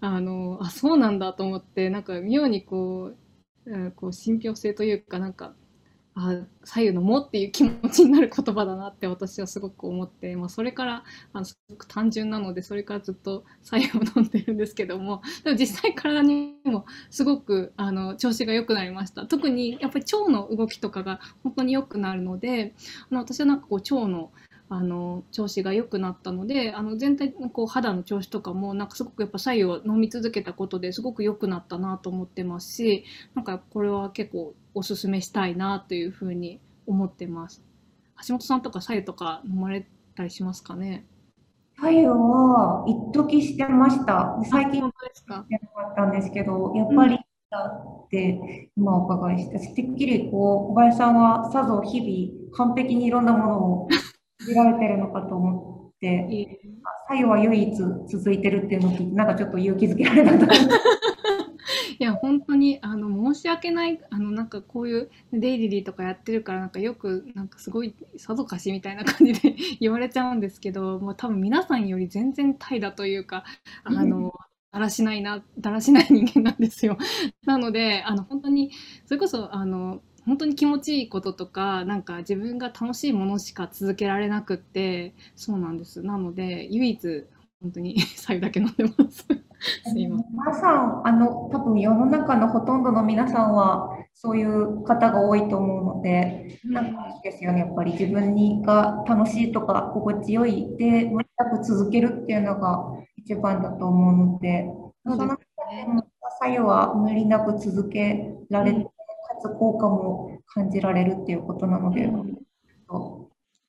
[0.00, 3.12] あのあそうなんだと思ってなんか妙にこ
[3.66, 5.54] う,、うん、こう信憑性というかなんか
[6.14, 19.26] あ左右のもっていう気持ちになる言葉だなって私はすごく思って、まあ、それからあのすごく単純なのでそれからずっと左右を飲んでるんですけどもでも実際体にもすごくあの調子が良くなりました。
[19.26, 22.74] 特にやっぱり腸の動きとかが本当に良くなるので
[23.10, 24.32] あの私はなんかこう腸の
[24.74, 33.04] あの調子が良くなったのであの全体のこう肌の調子とかもなんかすごくやっぱ白湯を飲み続けたことですごく良くなったなと思ってますし
[33.34, 37.62] なんかこれは結構おすすめしたいなというふうに思ってます。
[38.26, 41.04] 橋本さんとか白湯とか飲まれたりしますかね？
[41.76, 44.38] 白湯は一時してました。
[44.50, 45.44] 最近ですか？
[45.48, 47.18] やなかったんですけど、やっぱり、
[47.50, 47.58] だ
[48.04, 53.88] って今お伺いして、てっきりこう小林さんはさぞ日々完璧にいろんなものを
[54.46, 56.60] 見られてるのかと思って、
[57.08, 60.46] 作用は唯一続いてるっていうのを聞いて、なんかちょっと勇気づけられたと
[61.98, 73.44] いや本当にあの申し訳ないあのなんかこういうデイリリーとかやってるからなんかよくなんかすごいさぞかしみたいな感じで 言われちゃうんですけどもう多分皆さんより全然怠惰というか
[73.84, 74.32] あの、
[74.72, 76.96] だらしないなだらしない人間なんですよ。
[77.44, 78.72] なのであの本当に
[79.04, 86.02] それこそあの本当に気持ちいいこととかなんか自分が楽しいものしか続けられなくってそうなんです。
[86.02, 87.26] なので唯一
[87.60, 89.26] 本当に 白湯だけ飲んでます。
[89.84, 90.32] すいません。
[90.32, 104.68] 皆さんあの多分世の中のほとんどの皆さんはそういう方が多いと思うので、うん、なんかですよねやっぱり自分にが楽しいとか心地よいで全く続けるっていうのが一番だと思うので
[105.04, 106.04] その中でも
[106.40, 108.91] 白湯は無理なく続けられて、つ
[109.50, 112.36] 効果も感じられるっていうことなので、うん、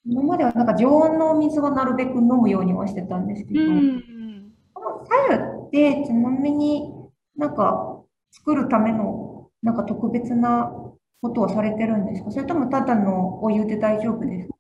[0.05, 5.38] 今まではなんか常温のお水はなるべく飲むようにはしてたんですけど、うん、この左
[5.71, 6.93] 右ってちなみに
[7.38, 10.71] なんか作るためのなんか特別な
[11.21, 12.31] ことをされてるんですか？
[12.31, 14.52] それともただのお湯で大丈夫ですか？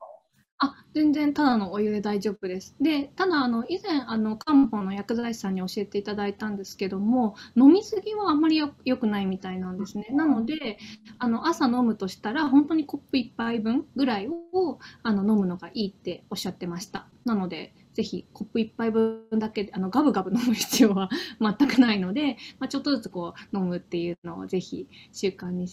[0.93, 2.75] 全然ただのお湯で大丈夫です。
[2.79, 10.07] で、ただあの以前あの漢方の薬剤師さんに教えていただいたんですけども、飲みすぎはあまり良くないみたいなんですね。
[10.11, 10.77] なので、
[11.17, 17.07] あの朝飲むとしたら本当にコップ1杯分ぐらいをあの飲むのがいいっておっしゃってました。
[17.25, 25.67] なので、ぜひコップ1杯分だけあのガブガブ飲む必要は 全くないので、まあ、ちょっとずつこう飲むっていうのをぜひ習慣に、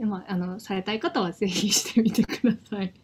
[0.00, 2.94] まあ、あのされたい方はぜひしてみてください。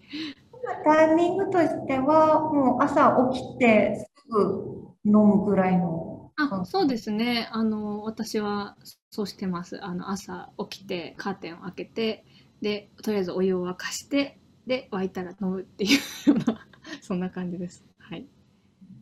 [0.84, 6.30] タイミングとしては、もう朝起きてすぐ飲むぐらいの。
[6.36, 7.48] あ、そうですね。
[7.52, 8.76] あの、私は
[9.10, 9.82] そうしてます。
[9.84, 12.24] あの、朝起きて、カーテンを開けて、
[12.60, 16.66] で、とりあえずお湯を沸かして、で、沸いたら飲むっていうような、
[17.02, 17.84] そんな感じです。
[17.98, 18.26] はい。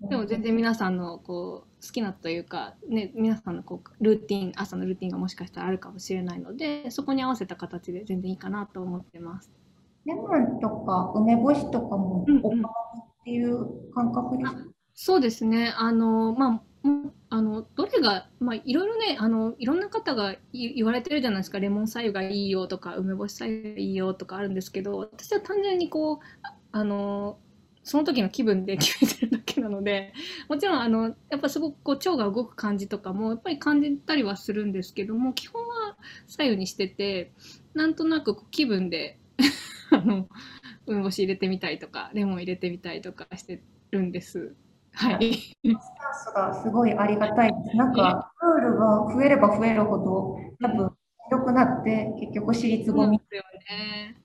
[0.09, 9.51] でも全然皆さんのこう好きなというか、ね、皆さんのこうルーティン朝のルーティンがもしかしたらあるかもしれないのでそこに合わせた形で全然いいかなと思ってます。
[10.07, 12.65] レモンとか梅干しとかもお好みっ
[13.25, 15.75] ていう感覚ですか、うんうん、そうですね。
[15.77, 16.63] あの、まあ、
[17.29, 21.61] あのどれが、まあ、いろいろねあのいろんな方が言われてるじゃないですか。
[21.61, 26.19] レモン白湯がいいよとか梅干し白湯がいいよとかあるんですけど私は単純にこう
[26.73, 27.39] あの
[27.83, 30.13] その時の気分で決めてるだけなので
[30.49, 35.97] もちろんあのやっぱすごくこう腸が動く感じとかもやっぱり感じたりはするんですけども基本は
[36.29, 37.33] 左右にしてて
[37.75, 39.19] なんとなく気分で
[40.87, 44.55] 梅干し入れてみたりとかレモン入れてみたりとかしてるんです。
[44.93, 45.35] はい。
[45.35, 45.79] スタン
[46.15, 47.77] スがすごいありがたいです。
[47.77, 50.91] なんかルールが増えれば増えるほど多分
[51.29, 53.19] 広くなって結局私立ごみ。
[53.19, 54.17] ですよね。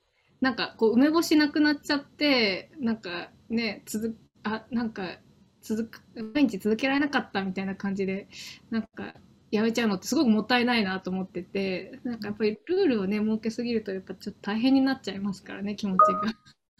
[0.42, 5.18] なんかこう梅干しなくなっちゃってなんかね続あなんか
[5.62, 6.02] 続く
[6.34, 8.28] 毎日続けられなかったみたいな感じで
[8.70, 9.16] なんか
[9.56, 15.98] やめちゃうのってすごくもったいないなと思っててなんかやっぱりルールをね設けすぎるとやっぱちょっと大変になっちゃいますからね気持ち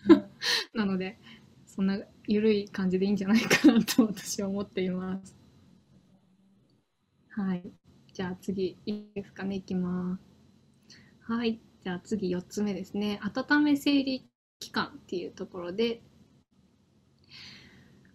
[0.08, 0.30] が。
[0.74, 1.18] なので
[1.66, 5.36] そんな緩い感じでいいんじゃないかなと私は思っています。
[7.30, 7.64] はい。
[8.14, 10.18] じゃあ次いいですかねいきま
[10.90, 11.00] す。
[11.22, 11.60] はい。
[11.84, 13.20] じゃあ次4つ目ですね。
[13.22, 16.02] 温め生理期間っていうところで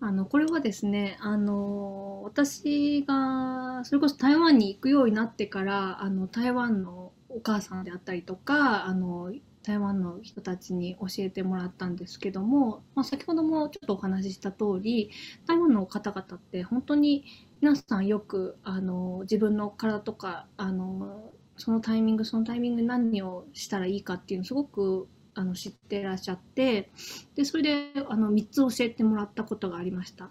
[0.02, 15.10] あのこれはですねあの私がそれこそ台湾に行くようになってからあの台湾のお母さんであったりとかあの台湾の人たちに教えてもらったんですけども、まあ、先ほどもちょっとお話しした通り
[15.46, 17.24] 台湾の方々って本当に
[17.60, 26.90] 皆さんよくあの自分の体とかあのそのタイミングそのタイミング何をしたらいいかっていうのすごくあの知ってらっしゃって
[27.34, 30.30] でそれであの3つ教えてもらったことがありました。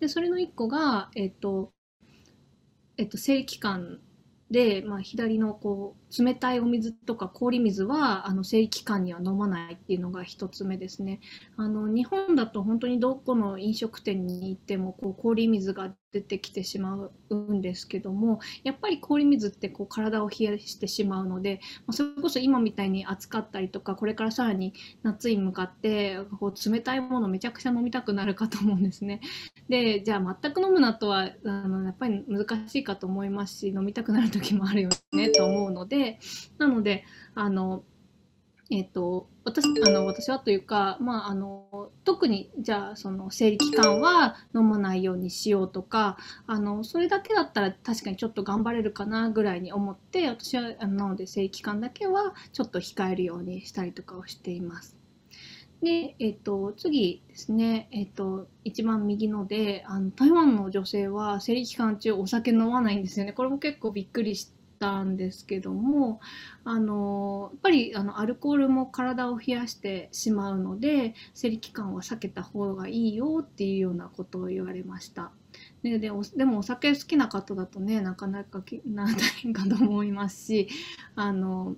[0.00, 1.72] でそれの1個が、えっと
[2.96, 3.98] えっと、生理期間
[4.50, 11.20] で、まあ、左のこう冷たいお水とか氷水はあの生理期間には飲まないっていうのが1つ目ですね。
[11.56, 29.20] あの日本だと本当にどこの飲食店に行ってもこう氷水が出てきてしまうんですけどもやっぱり氷水ってこう体を冷やしてしまうので、まあ、それこそ今みたいに暑かったりとかこれからさらに夏に向かってこう冷たいものめちゃくちゃ飲みたくなるかと思うんですね。
[29.68, 36.18] でじゃあ全く飲むなとはあのやっぱり難しいかと思いますし飲みたくなる時もあるよねと思うので
[36.58, 37.04] なので
[37.34, 37.84] あの
[38.72, 54.96] えーと、私あの私はというか、まあ、あの特にじゃあその生理期間は飲まないようにしようとかあのそれだけだったら確かにちょっと頑張れるかなぐらいに思って私はあのなので生理期間だけはちょっと控えるようにしたりとかをしています。
[55.82, 63.32] で、え、ー、と、次ですね、えっ、ー、と、一番右ので、あの、台湾の女性は生理期間中お酒飲まないんですよね。
[63.32, 66.20] これも結構びっくりして、たんですけども
[66.64, 75.30] あのやっぱりあのアルコールも体を冷やしてしまうので生理期間は避けた方がいいよっていうようなことを言われました。
[75.82, 80.68] でででもお酒好きな方だとねなかなか な大変かと思いますし
[81.14, 81.76] あの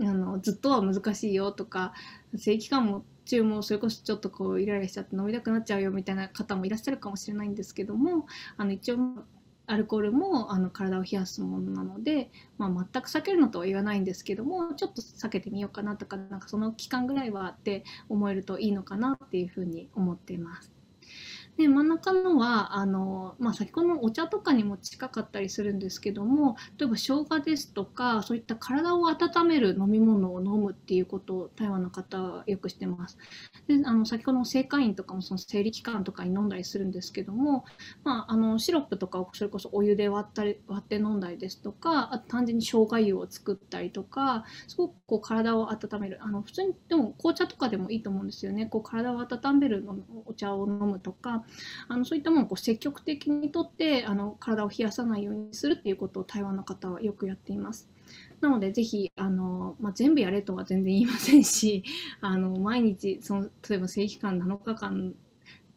[0.00, 1.92] あのずっとは難しいよとか
[2.36, 8.98] 生理期間も中もそれこそちょっとこうイライラしちゃって飲みたくなっちゃうよみたいな方もいらっしゃるかもしれないんですけどもあの一応
[9.66, 20.75] アルコールもあの体を冷やすものなので、まあ、全く避けるのとは言わないんですけどもちょっと避けてみようかなとかなんかその期間ぐらいはって思えるといいのかなっていうふうに思っています。
[21.56, 33.18] で真ん中のはあの、まあ、先ほどのお茶とかにも近かったりするんですけども例えば生姜ですとかそういった体を温める飲み物を飲むっていうことを台湾の方はよくしてます。
[33.66, 37.64] であの先ほどの正会員とかもその生理期間とかに飲んだりするんですけども、
[38.04, 49.86] まあ、あのシロップとかをそれこそお湯で割ったり割って飲んだりですとかあと単純に生姜湯を作ったりとかすごくこう体を温めるあの普通にでも紅茶とかでもいいと思うんですよねこう体を温める
[50.26, 51.44] お茶を飲むとか
[51.88, 57.88] あのそういったものをこう積極的にとってあの体を冷やさないようにするっていうことを台湾の方はよくやっています。
[58.40, 61.82] なので、ぜひ、あの、まあ、全部やれとは全然言いませんし、
[62.20, 65.14] あの、毎日、その、例えば正規間7日間、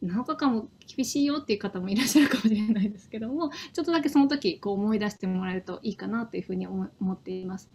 [0.02, 7.70] 7日間も厳しいよっていう方もいらっしゃるかもしれないですけども、ちょっとだけその時、こう思い出してもらえるといいかなというふうに思っています。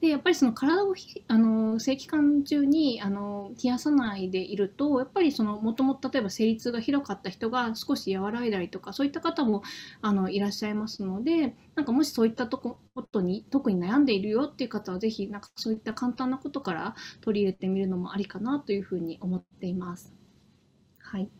[0.00, 0.94] でやっぱりその体を
[1.28, 9.62] あの正規間中にあの冷やさないでいるとやっぱりそのもともと例えば生理痛がひどかった人が少し和らいだりとかそういった方も
[10.02, 20.12] あのいらっしゃいますのでなんかもしそういったとこことに特に悩んでいるよっていう方は是非なんかそういった簡単なことから取り入れてみるのもありかなというふうに思っています。
[20.98, 21.30] はい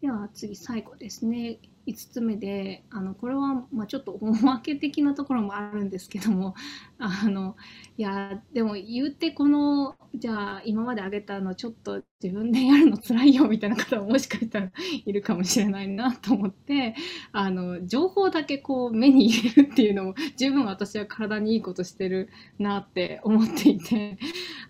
[0.00, 6.54] では次最後ですね5つ目であのこれはまちょっとおまけ的なところもあるんですけども
[6.98, 7.56] あの
[7.96, 14.72] いやでも言うてこのじゃあ今まであげたのちょっと自分でやるの辛いよみたいな方ももしかしたら
[15.06, 16.94] いるかもしれないなと思って
[17.32, 22.28] あの情報だけこう目に入れるっていうのも十分私は体にいいことしてる
[22.58, 24.18] なって思っていて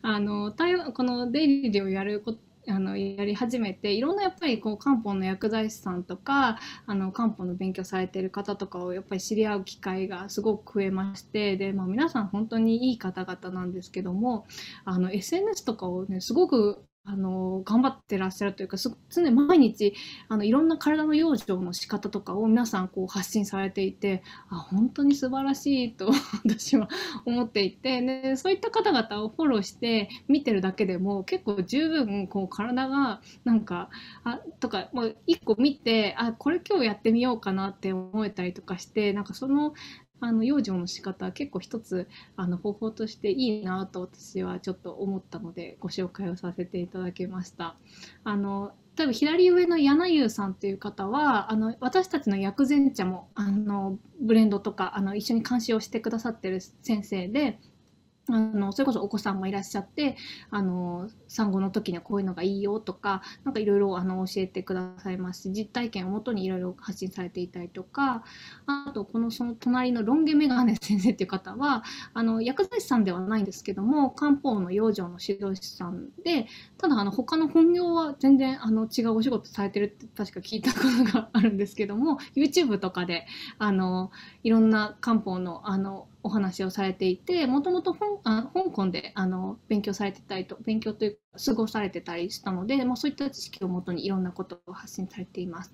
[0.02, 0.54] あの
[0.94, 14.46] このデイリーをやることあのやり始めていろんなやっぱりこう漢方の薬剤師さんとかあの漢方の勉強されてる方とかをやっぱり知り合う機会がすごく増えましてで、まあ、皆さん本当にいい方々なんですけども
[14.84, 18.76] あの SNS とかをねすごくあの頑張ってらっしゃるというか
[19.09, 19.94] 常に毎日
[20.28, 26.11] あのいろんな体の養生の仕方とかを皆さんこう発信されていてあ本当に素晴らしいと
[26.44, 26.88] 私は
[27.24, 33.88] 思っていて、ね、そういった方々をフォローして見てるだけでも結構十分こう体がなんか
[34.24, 39.72] あとかもう一個見てあこれ今日やってみようかなって思えたりとかしてなんかその
[40.20, 47.76] あの養生の仕方結構一つあの方法としていいなと私はちょっと思ったのでご紹介をさせていただきました。
[48.24, 57.60] あの例えば左上の柳優さんという方はあの私たちの薬膳茶もあのブレンドとかあの一緒に監視をしてくださってる先生で
[58.31, 60.16] あのそれこそお子さんもいらっしゃって
[60.51, 68.22] あの産後の時にはこういうのがいいよとかなんかいろいろあの教えてくださいますし実体験をもとにいろいろ発信されていたりとか
[68.66, 83.26] あとこのその隣のロン毛メガネ先生っていう方はあの薬剤師さんではないんですけども漢方の養生の指導士さんでただあの他の本業は全然あの違うお仕事されてるって確か聞いたことがあるんですけども YouTube とかで
[83.59, 84.11] あの
[84.43, 88.12] いろんな漢方のあのお話をされていてもともと香
[88.70, 95.72] 港であの勉強されてたりと勉強というか過ごされてたりしたので、まあ、そういった知識をもとにいろんなことを発信されています。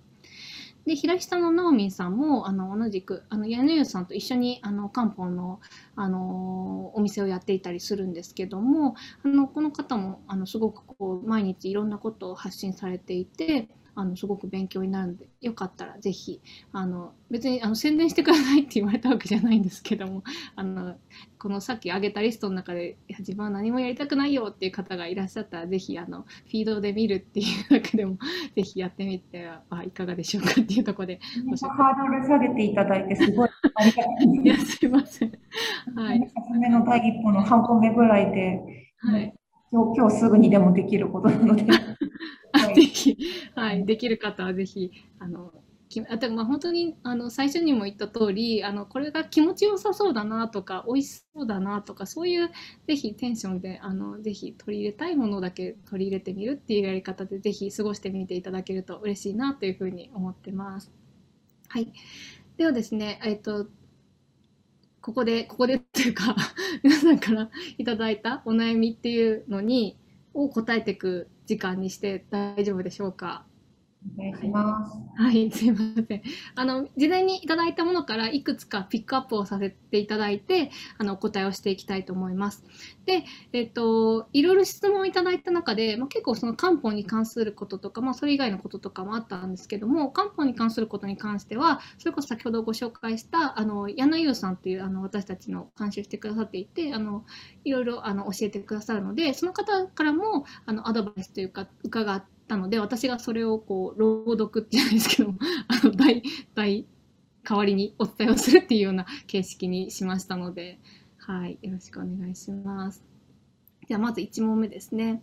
[0.87, 5.61] で平久のナオミンさんもあの同じくあのヤヌユさんと一緒にあの漢方の
[5.97, 8.95] あのお店をやっていたりするんですけども
[9.25, 16.41] あのこの方もあのすごくこう毎日いろんなことを発信されていてあのすごく勉強になるのでよかったらぜひ
[16.73, 20.23] あの別にあの宣伝してくださいって言われたわけじゃないんですけども
[20.57, 20.97] あの
[21.39, 28.19] このさっき挙げたリストの中で自分は何もやりたくないよっていう方がいらっしゃったらぜひあのフィードで見るっていうだけでも
[28.57, 31.21] ぜひやってみてはいかがでしょうかっていうところで
[31.61, 35.33] ハードル下げていただいてすごいありがたい いやすいません。
[35.95, 36.31] はい。
[36.35, 39.35] 初めの第一歩の半個目ぐらいで、はい、
[39.71, 41.65] 今日今日すぐにでもできることなので
[42.75, 43.17] ぜひ、
[43.55, 45.53] はい、できる方はぜひ、あの、
[46.09, 52.51] あとまあ本当にあの最初にも言った通りあのこれが気持ちよさそうだなとか美味しそうだなとかそういう
[52.89, 60.91] ぜひテンションであのぜひ取り入れたいものだけ取り入れてみるっていうやり方でぜひ過ごしてみていただけると嬉しいなというふうに思ってます。
[61.69, 61.93] はい、
[62.57, 63.67] ではですね、えっと
[65.01, 66.35] ここで ここでというか
[66.83, 69.97] 皆さんからいただいたお悩みっていうのに
[70.33, 73.47] を答えていく時間にして大丈夫でしょうか？
[74.17, 74.99] お願いします。
[75.17, 76.23] はい、すいません。
[76.55, 82.65] あの、事前にいただいたものからいくつかピックアップをさせていただいて、あの、お答えをしていきたいと思います。
[83.07, 97.25] で、えっ、と、いろいろ質問をいただいた中で、まあ、結構その漢方に関することとか、まあ、それ以外のこととかもあったんですけども、漢方に関することに関しては、それこそ先ほどご紹介した、あの、柳優さんという、あの、私たちの監修してくださっていて、あの、
[97.65, 105.35] いろいろ、あの、教えてくださるので、その方からも、あの、アドバイスというか、伺って、たので私がそれをこう朗読じゃないですけど
[105.69, 106.23] あの代
[106.55, 106.87] 代
[107.43, 110.79] 代わりにお伝えをするっていうような形式にしましたので、
[111.19, 113.05] はい、よろしくお願いします。
[113.87, 115.23] ではまず1問目ですね。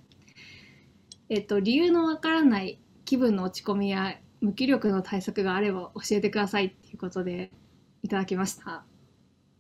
[1.30, 7.52] えっと、理由のわからない気分の落ち込みや無気力の対策があれば教えてくださいっていうことで
[8.04, 8.84] いただきました。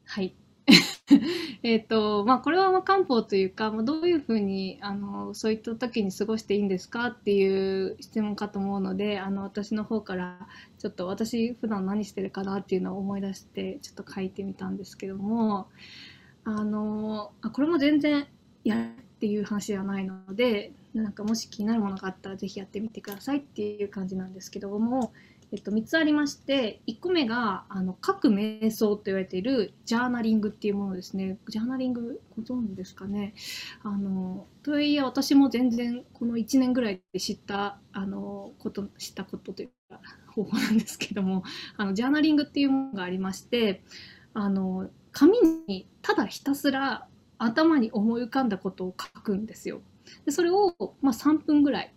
[0.05, 0.35] はい。
[1.63, 10.47] えっと、まあ、これはまあ漢方というか、まあ、どういうふうに、あの、そういった時に過ごしていいんですかっていう質問かと思うので、あの、私の方から、
[10.79, 15.67] ちょっと私普段何してるかなっていうのを思い出して、ちょっと書いてみたんですけども、
[16.43, 18.25] あの、これも全然
[18.63, 25.13] やるっていう話ではないので、なんかもし気になるものがあったらぜひやってみてくださいっていう感じなんですけども、
[25.53, 31.39] えっと、3つありまして1個目があの各瞑想と言われているジャーナリングっていうものですね。
[31.49, 33.33] ジャーナリングご存知ですかね？
[33.83, 41.43] あのとはいえ私も全然この1年ぐらいで知ったあのこと知ったことというか方法なんですけども
[41.75, 43.83] あのジャーナリングっていうものがありまして
[44.33, 45.37] あの紙
[45.67, 49.81] にただひたすら頭に思い浮かんだことを書くんですよ。
[50.25, 51.93] でそれを、まあ、3分ぐらい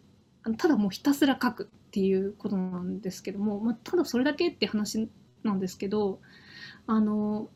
[0.59, 1.71] ただもうひたすら書く。
[1.95, 5.09] っていうことなんですけども、まあ、ただそれだけって話
[5.45, 6.19] なんですけど
[6.89, 7.49] あの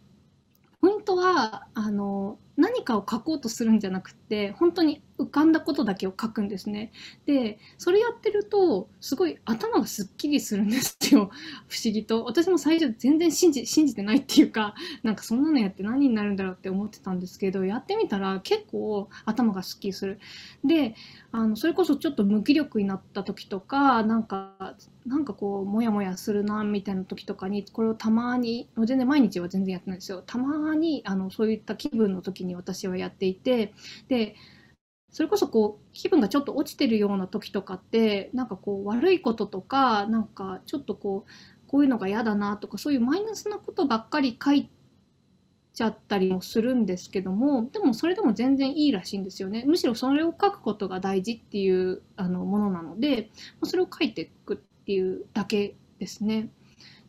[0.81, 6.93] ポイントはあの何かを書こうとするんじゃなくて本当に浮かんだことだけを書くんですね。
[7.25, 11.31] でそれやってるとすごい頭がすっきりするんですよ
[11.69, 12.25] 不思議と。
[12.25, 14.75] 私も最初全然信じ信じてないっていうか
[15.05, 20.19] なんかそんなのやって何になるんだろうって思ってたんですけどやってみたら結構頭がすっきりする。
[20.65, 20.97] で
[21.31, 24.75] あのそれこそちょっと無気力になった時とかなんか
[25.07, 33.75] なんかこうモヤモヤするなみたいな時とかにこれをたまに全然毎日は全然やってないですよたまににあのそういった気分の時に私はやっていて
[34.09, 34.37] で
[35.11, 41.31] それこそこう気分がちょっと落ちてるような時とかってなんかこう悪いこととかなんかちょっとこう
[41.67, 44.71] こういうのが嫌だなとかそういうマイナスなことばっかり書い
[45.75, 53.31] ちゃったりもするんですけどもでもそれでも全然いいらしいんですよねむしろそれを書くことが大事っていうあのものなので
[53.65, 56.51] それを書いていくっていうだけですね。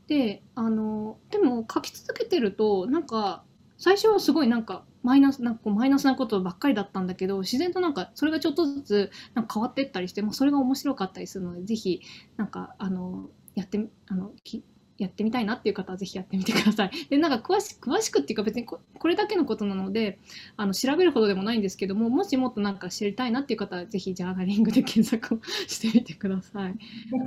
[0.08, 3.44] であのでも書き続けてるとなんか
[3.80, 12.02] 最初はすごいなんかマイナスなんかこうマイナスなことばっかりだったんだけど自然となんかそれがちょっとずつなんか変わっていったりして、まあ、それが面白かったりするのでぜひ
[12.38, 14.64] なんかあのやってあのき
[15.00, 16.92] やってみたいなっていう方はぜひやってみてください。
[17.10, 20.20] で、なんか詳し詳しくっていうか別にここれだけのことなので、
[20.58, 26.76] あの調べるほどでもないんですけども、もしもっとなんか知りたいなっていう方はぜひジャーナリングで検索をしてみてください。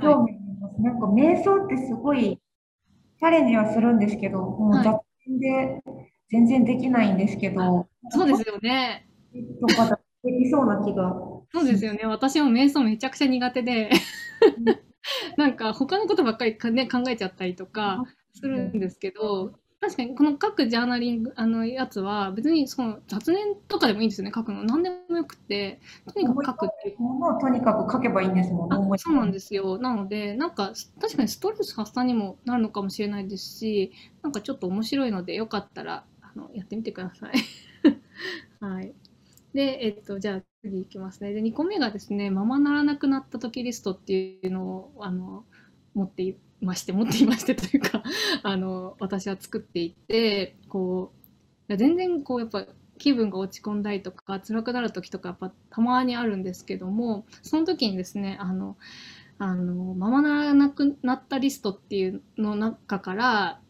[0.01, 0.81] 興味あります。
[0.81, 2.39] なんか瞑想ってすごい
[3.19, 4.99] チャレンジはするんですけど、もう雑談
[5.39, 5.83] で
[6.29, 9.07] 全然できないんですけど、そうですよね。
[9.61, 11.13] とかできそうな気が。
[11.53, 12.05] そうですよね。
[12.05, 13.91] 私も瞑想めちゃくちゃ苦手で
[15.37, 18.03] なんか他のことばっかりか、ね、考えちゃったりとか
[18.33, 19.53] するんですけど、
[19.83, 25.81] 確かにこの各ジャーナリングあのやつは別にその雑念とかでもいいんですよね書くの何でもよくて
[26.13, 30.71] とにかく書くっていうものをとにかく書けばいいんですもんねそうなんですよなのでなんか
[31.01, 36.05] 確かにストレス発散にもなるのかもしれないですしなんかちょっと面白いのでよかったら
[36.35, 37.33] のやってみてください
[38.59, 38.93] はい
[39.53, 41.33] で、えっと、じゃあ次いきますね。
[41.33, 45.45] で、2個目がですね、ままならなくなった時リストっていうのを、あの、
[45.93, 48.03] 持っていまして、 持っていましてというか、
[48.43, 51.13] あの、私は作っていて、こ
[51.69, 52.65] う、全然こう、やっぱ
[52.97, 58.77] 気分が落ち込んだりとか、辛くなる時とか、やっぱたまにあるんですけども、その時にですね、あの、
[59.39, 63.61] あの、ままならなくなったリストっていうの中から、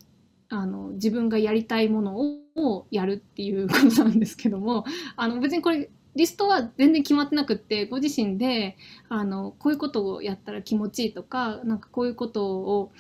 [0.54, 2.16] あの自分がやりたいもの
[2.56, 4.86] をやるっていうことなんですけども
[5.18, 8.78] あの別にこれリストは全然決まってなくってご自身で
[9.10, 12.92] あのこういうことをやったら気持ちいいとかなんかこういうことを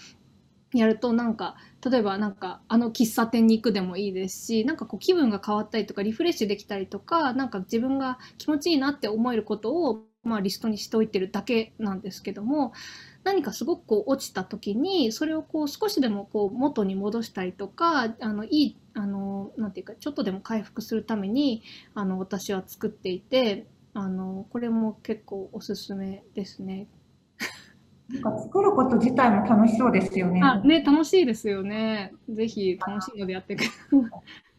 [0.73, 1.55] やるとなんか
[1.87, 12.73] 例えばなんかあの喫茶店に行くでもいいですしなんかこう気分が変わったりとかリフレッシュできたりとかなんか自分が気持ちいいなって思えることを、まあ、リストにしておいてるだけなんですけども
[13.23, 21.63] 何かすごくこう落ちた時にそれをこう少しでもこう元に戻したりとかあのいいあのなんていうかちょっとでも回復するために
[21.95, 26.87] あの私は作っていてあのこれも結構おすすめですね。
[28.09, 30.41] なんか作ること自体も楽しそうですよね。
[30.43, 32.13] あね楽しいですよね。
[32.29, 34.52] ぜひ楽しいのでやってください。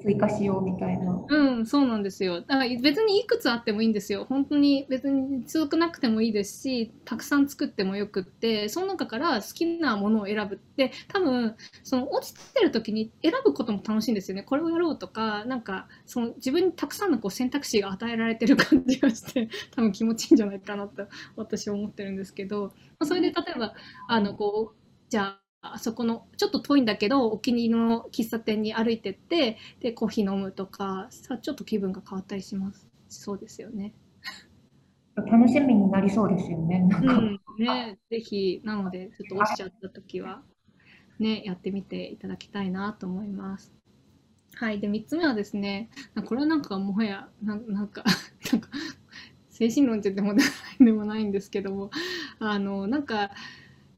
[0.00, 1.24] 追加しようみたいな。
[1.28, 2.40] うん、そうなんですよ。
[2.40, 4.24] だから別にいくつあってもいいんですよ。
[4.28, 14.42] 本当に別に強くなくてもいいですし、たくさん作ってもよくって、その中から好きなものを選ぶって、多分、その落ちてる時に選ぶことも楽しいんですよね。
[14.42, 22.72] これをやろうとか、なんか、その自分にたくさんのこう選択肢が与えられてる感じがして、 多分気持ちいいんじゃないかなと私は思ってるんですけど、
[23.02, 23.74] それで例えば、
[24.08, 24.76] あの、こう、
[25.08, 32.88] じゃあ、あそこのちょっと遠いんだけどお気に入りの喫茶店に歩いてってでコーヒー飲むとかさちょっと気分が変わったりします。
[33.08, 33.94] そうですよね。
[35.14, 36.88] 楽しみになりそうですよね。
[37.02, 40.42] うん、ねぜひなのでちょっと落ちちゃった時は
[41.20, 43.72] ねやってみていただきたいなと思います。
[44.54, 44.80] はい。
[44.80, 45.90] で3つ目はですね
[46.26, 48.02] これはなんかもはやななんか
[48.50, 48.68] なんか
[49.48, 50.34] 精神論って言っても
[50.84, 51.90] でもないんですけども
[52.40, 53.30] あのなんか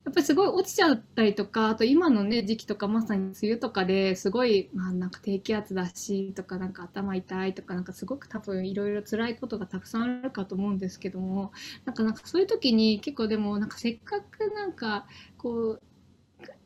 [0.05, 11.53] やっぱりすごい落ちちゃったりとかあと今のね時期とかまさに梅雨とかですごい、まあ、なんか低気圧だしとかなんか頭痛いとかなんかすごく多分いろいろ辛いことがたくさんあるかと思うんですけども
[11.87, 15.07] なんかなんかそういう時に結構でもなんかせっかくなんか
[15.39, 15.83] こう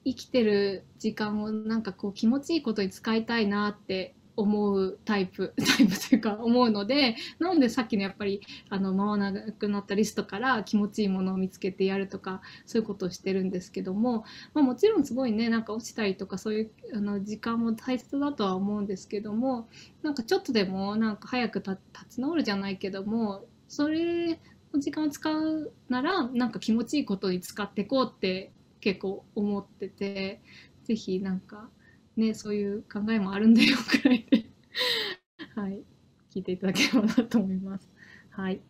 [0.04, 14.24] 生きてる時間をなんかこう気持ちいいことに使いたいなって思うタイプ タイプというか思うのでなのでさっきのやっぱりあの回らなくなったリストから気持ちいいものを見つけてやるとかそういうことをしてるんですけども、
[14.54, 19.68] まあ、もちろんすごいねなんか落ちたりとかそういうあの時間も大切だとは思うんですけども
[20.02, 21.78] なんかちょっとでもなんか早く立
[22.08, 24.38] ち直るじゃないけどもそれ
[24.72, 30.40] の時間を使うならなんか気持ちいいことに使っていこうって結構思ってて
[30.84, 31.68] 是非なんか
[32.18, 34.44] ね、そういう考えもあるんだよ くらいで
[35.54, 35.84] はい、
[36.34, 37.88] 聞いていただければなと思います。
[38.30, 38.60] はい。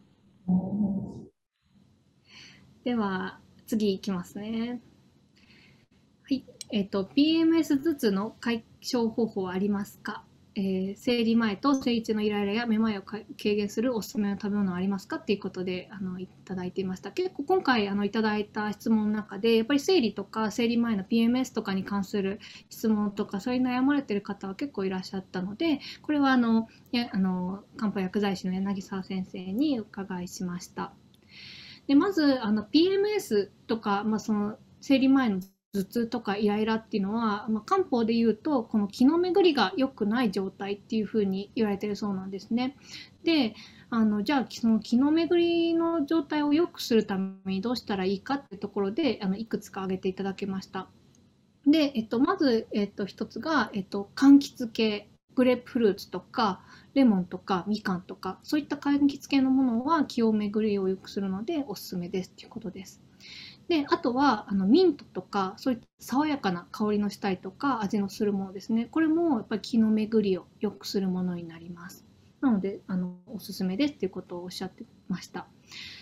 [2.84, 4.82] では、次いきますね。
[6.22, 6.44] はい。
[6.70, 10.24] えっ、ー、と、PMS 頭痛の解消方法はありますか？
[10.59, 17.13] えー、生理前と生理中のイライラやめまいを軽減するおすすめの食べ物はありますかっていうことであのいただいていました。
[17.13, 22.41] 結構今回あのいただいた質問の中でやっぱり生理とか生理前の PMS とかに関する
[22.71, 30.93] 質問とかそういう悩まれてる方は結構いらっしゃったのでこれはあのやあの漢方薬剤師の柳沢先生にお伺いしました。
[31.87, 35.41] でまずあの PMS とか、まあ、その生理前の
[35.75, 42.77] 頭痛とかイライラっていうのは、まあ、漢方で言うとこの気の巡りが良くない状態っていうふうに言われてるそうなんですね。
[43.23, 43.55] で
[43.91, 50.89] あのじゃあその気の巡りの状態を良くするためにどうしたらいいかっていうところであのいくつか挙げていただきました。
[51.66, 56.62] で、えっと、まず、えっと、一つが、えっと、柑橘系グレープフルーツとか
[56.95, 63.01] レモンとかみかんとかそういった柑橘系のものは気を巡りを良くするのでおすすめですということです。
[63.69, 68.87] であとはあのミントとかそういった爽やかな香りのしたりとか味のするものですね。
[68.87, 72.05] これもやっぱり気の巡りを良くするものになります。
[72.41, 75.47] なのであのおすすめですっていうことをおっしゃってました。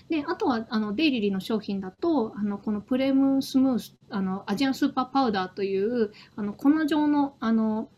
[0.08, 7.88] であとはあのデイリリーの商品だとあのこのプレムスムースあのアジアンスーパーパウダーというあの粉状のあの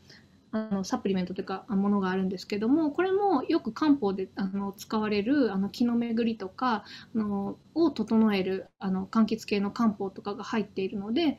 [0.51, 6.85] あのサプリメントというかものがあるんですけどもこれもよく漢方であの使われるあの気の巡りとか
[7.15, 11.39] あのを整えるあの柑橘系の漢方とかが入っているので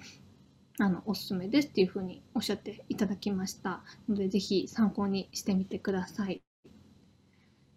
[0.79, 3.83] あのおすすめですっていうふうにおっしゃっていただきました。
[4.07, 6.41] のでぜひ参考にしてみてください。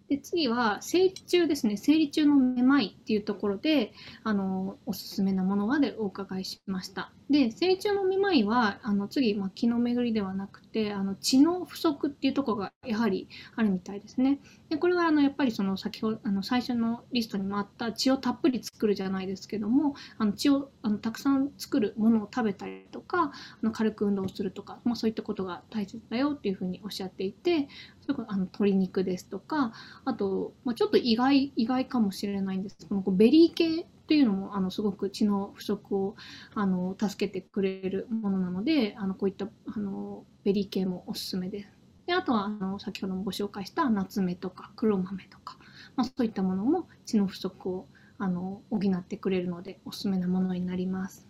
[0.09, 1.77] で次は生理中ですね。
[1.77, 7.13] 生理中のめまいっていうところであのおすすめなものまでお伺いしました。
[7.33, 13.27] で生理中のめまいはあの次、まあ、気の巡りではなくてあの血の不足っていうところがやはり
[13.57, 14.39] あるみたいですね。
[14.69, 27.69] でこれはあのやっぱりその先ほどあの最初のリストにもあった血をたっぷり作るじゃないですけどもあの血をあのたくさん作るものを食べたりとかあの軽く運動するとか、まあ、そういったことが大切だよっていうふうにおっしゃっていて
[28.03, 29.73] それこあの鶏肉ですとか
[30.05, 32.77] あと、まあ、ちょっと意外意外かもしれないんです。
[32.77, 36.17] けどもベリー系っていうのもあのすごく血の不足を
[36.55, 41.69] あの助けてくれるものなのであのこういったあのベリー系もおすすめです。
[42.07, 45.57] であとはあの先ほどもご紹介した棗とか黒豆とか、
[45.97, 47.87] まあ、そういったものも血の不足を
[48.19, 51.27] あの補ってくれるのでおすすめなものになります。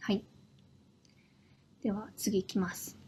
[0.00, 0.22] はい。
[1.82, 2.98] では次いきます。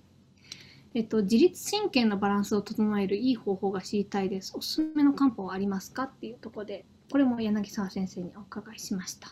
[0.95, 4.55] えっと、自律神経のバランスを整えるいい方法が知りたいです。
[4.57, 6.05] おすすめの漢方はありますか？
[6.05, 9.29] っていうところで、これも柳沢先生にお伺いしました。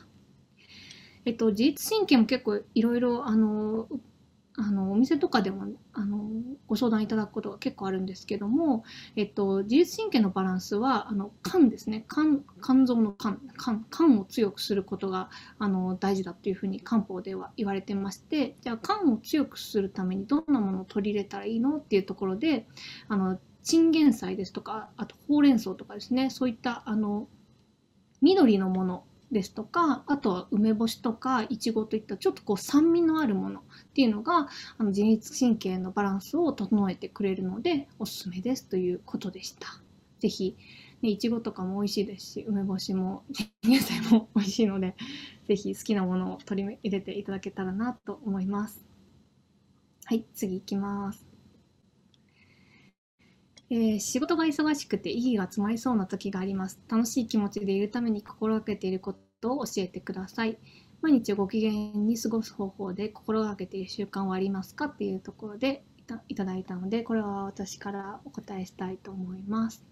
[1.24, 3.88] えっと、自律神経も結構いろいろあの
[4.56, 6.28] あのお店とかでもあの
[6.66, 8.84] ご相談いただくことが結構あるんですけども、
[9.16, 12.04] えっと、自律神経のバランスはあの肝ですね。
[12.12, 13.38] 肝肝臓の肝。
[13.58, 22.66] 肝肝を強くすることがあの大事だというふうに漢方では言われてましてじゃあ肝を強くするためにどんなものを取り入れたらいいのっていうところで
[23.08, 26.28] あのチンゲン菜ですとかあとほうれん草とかですね。
[26.28, 27.28] そういったあの
[28.20, 33.62] 緑のものですとかあとは梅干しとかいちごといったちょっとこう酸味のあるものっ
[33.94, 39.80] ていうのがあの自律神経のバランスを整えてくれるのでおすすめですということでした。
[40.18, 40.56] ぜひ
[41.02, 43.24] ね、いちごとかも美味しいですし梅干しも
[43.64, 44.94] 乳菜も美味しいので
[45.46, 48.84] ぜひ好きなものを取り入れていただけたらなと思います。
[50.04, 51.29] はい次いきます。
[53.72, 56.80] えー、仕事が忙しくて意義が詰まりそうな時があります。
[56.88, 60.58] 楽しい気持ちでいるために心がけていることを教えてください。
[61.02, 65.84] 毎日ご機嫌に過ごす方法で心がけている習慣はありますかっていうところで
[66.28, 69.84] いただいたので、これは私からお答えしたいと思います。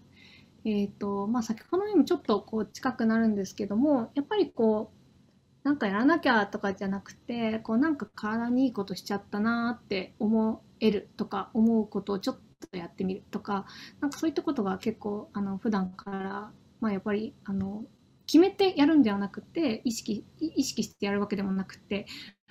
[0.65, 13.65] えっ、ー、と、まあ、先ほどよりもちょっとこう近くなるんですけども、やっぱりこう、なんかやらなきゃとかじゃなくて、こうなんか体にいいことしちゃったなって思えるとか思うことをちょっとやってみるとか、
[13.99, 16.51] なんかそういったことが結構あの普段から、
[16.81, 17.83] まあ、やっぱりあの
[18.25, 22.05] 決めてやるんではなくて意識意識してやるわけでもなくて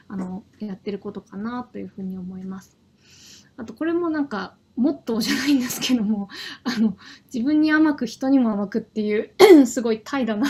[0.08, 2.78] あのやってることかなというふうに思います。
[3.56, 6.28] あとこれもなんかモットーじゃないんですけども
[6.62, 6.96] あの
[7.32, 9.34] 自分に甘く人にも甘くっていう
[9.66, 10.46] すごい怠惰な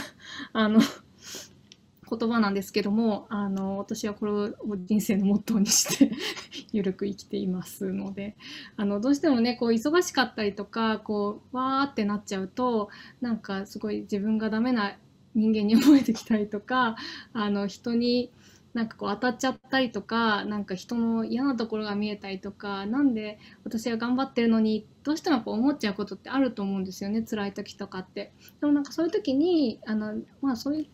[0.53, 0.81] あの
[2.09, 6.11] 言葉なんですけどもあの私はこれを人生のモットーにして
[6.73, 8.37] ゆるく生きていますので
[8.77, 12.91] あのどうしてもねこう忙しかったりとかこうわーってなっちゃうと
[13.21, 14.97] なんかすごい自分がダメな
[15.35, 16.97] 人間に思えてきたりとか
[17.33, 18.31] あの人に
[18.75, 28.33] なんかこう当たっちゃったりとかなんか人の嫌なところが見えたりとかなんで私は頑張ってるのにどうしてもやっぱ思っちゃうことってあると思うんですよね辛い時とかって。
[28.61, 30.87] でもなんかそういう時にあの、まあ、そういう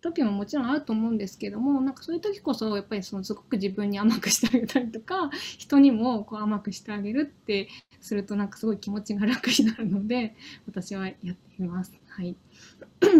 [0.00, 7.68] 時ももちろんあると思うんですけどもなんかそういう時こそやっぱりそのすごく自分に甘くしてあげたりとか人にもこう甘くしてあげるって
[8.00, 10.34] するとなんかすごい気持ちが楽になるので
[10.66, 11.92] 私はやっています。
[12.08, 12.36] はい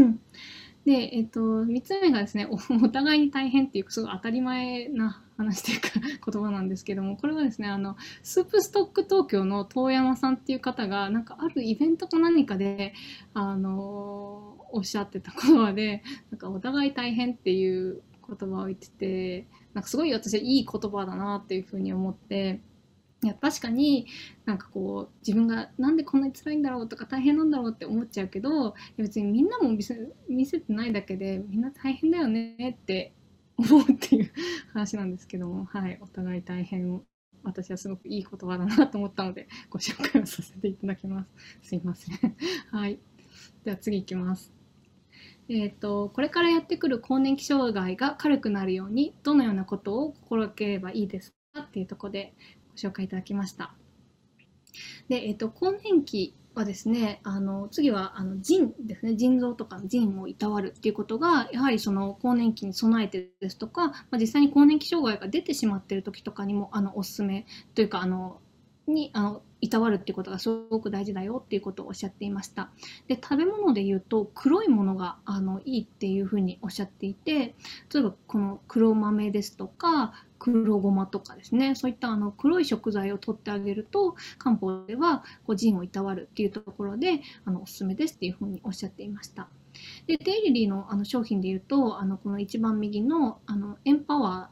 [0.84, 2.54] で、えっと、3つ目がですねお、
[2.84, 5.88] お互いに大変っていう、すごい当たり前な話というか
[6.32, 12.94] 言葉なんですけども、これはですね、あの、スープストック東京の遠山さんっていう方が、なんかあるイベントか何かで、
[13.34, 22.60] あの、おっしゃってた言葉で、 なんかお互い大変っていう言葉を言ってて、なんかすごい私はいい言葉だなっていうふうに思って、
[23.22, 24.06] いや確かに
[24.46, 29.94] なんかこう自分がなんでこんなに辛いんだろうとか大変なんだろうって思っちゃうけど別にみんなも見せ
[30.26, 33.12] 見せてないだけでみんな大変だよねって
[33.58, 34.32] 思うっていう
[34.72, 37.04] 話なんですけどもはいお互い大変を
[37.42, 41.68] 私はすごくいい言葉だなと思ったのでご紹介をさせていただきます。
[41.68, 42.36] すいません。
[42.70, 42.98] はい。
[43.64, 44.59] では次いきます。
[45.52, 52.34] えーと、これからやってくる更年期障害が軽くなるようにどのようなことを心がければいいですかっていうところで
[52.70, 53.74] ご紹介いただきました。
[55.08, 68.40] で、えーと、更年期はですねあの次はあの腎ですね腎臓とかの腎をいたわるっていうことがやはりその更年期に備えてですとか、まあ、実際に更年期障害が出てしまっている時とかにもあのおすすめというかあの
[68.86, 72.70] にあのいたわるってことがすごく大事だよっていうことをおっしゃっていました。
[73.08, 77.54] で食べ物で言うと黒いものがあのいいっていうふうにおっしゃっていて
[77.92, 89.48] 例えばこの黒豆ですとか黒ごまとかですねそういったあの黒い食材を取ってあげると漢方ではこう腎をいたわるっていうところであのおすすめですっていうふうにおっしゃっていました。
[90.06, 94.50] でデイリリーのあの商品で言うとあのこの一番右のあのエンパワ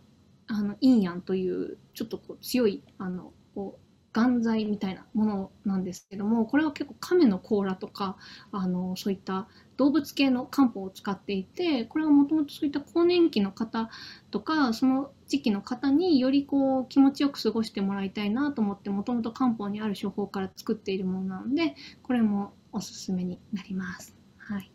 [0.49, 8.17] ーあのインヤンというちょっとこう強いあのこう岩剤みたいなものなんですけどもこれは結構亀の甲羅とか
[8.53, 13.91] あのそういった動物系の漢方を使っていてこれはもともとそういった更年期の方
[14.31, 24.17] とかその時期の方によりこう気持ちよく過ごしてもらいたいなと思ってもともと漢方にある処方から作っているものなのでこれもおすすめになります。
[24.39, 24.71] はい。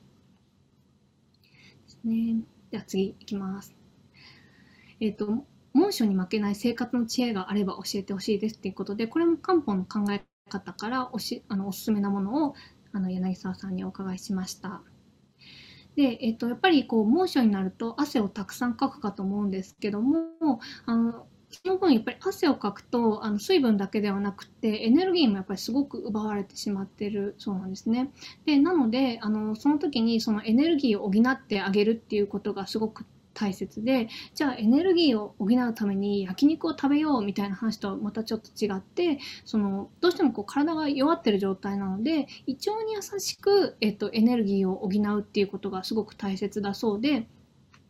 [1.85, 2.43] ですね。
[2.71, 3.73] では次いきます。
[4.99, 12.55] えっ、と猛暑に負けない生活の知恵があれば教えてほしいですっていうことでこれも漢方の考え方からおしあのおすすめなものを
[12.91, 14.81] あの柳沢さんにお伺いしました。
[15.95, 28.11] で、えっと、やっぱりこう猛暑になると汗をたくさんかくかと思うんですけどもあのその分やっぱり汗をかくとあの水分だけではなくてエネルギーもやっぱりすごく奪われてしまってるそうなんですね。
[28.45, 47.27] でなのであのその時にそのエネルギーを補ってあげるっていうことがすごく大切でじゃあエネルギーを補うために焼肉を食べようみたいな話とはまたちょっと違ってそのどうしてもこう体が弱ってる状態なので胃腸に優しく、えっと、エネルギーを補うっていうことがすごく大切だそうで。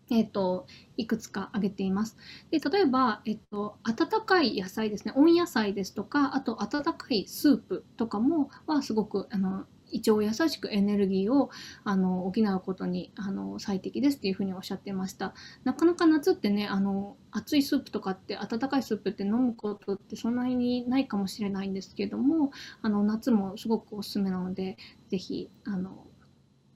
[0.10, 0.68] えっと、
[0.98, 2.18] いくつか挙げています。
[2.52, 11.50] で例えば、えっと、温かい野菜ですね温野菜ですとかあと温かいスープとかもはすごくあの胃腸を優しくエネルギーを
[11.84, 15.34] あの補うことにあの最適ですっていうふうにおっしゃってました
[15.64, 24.78] なかなか夏ってねあの熱いスープとかって温かいスープって飲むことってそんなにないかもしれないんですけどもあの夏もすごくおすすめなので
[25.10, 26.08] 是非あの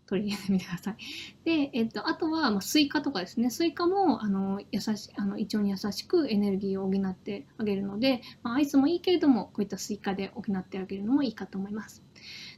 [0.07, 0.95] 取り入れてみてください。
[1.43, 3.49] で、えっと、あとは、まあ、スイカとかですね。
[3.49, 12.03] スイカも、あの、優しあの胃腸に優しくエネルギーを補ってあげるので、まあ、アイスもいいけれども、こういったスイカで補ってあげるのもいいかと思います。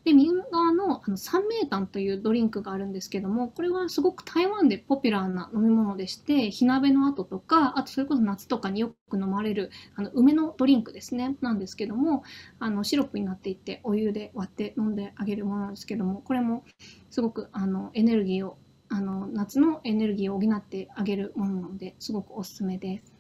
[0.06, 12.24] で右側のあの三名炭というドリンクがあるんですけどもこれはすごく台湾でポピュラーな飲み物でして火鍋の後とかあとそれこそ夏とかによく飲まれるあの梅のドリンクですねなんですけども
[12.60, 16.64] あのシロップになっていてお湯で割って飲んであげるものなんですけどもこれも
[17.10, 18.58] すごくあのエネルギーを
[18.89, 23.14] あの夏のエネルギーを補ってあげるものなのですごくおすすめです。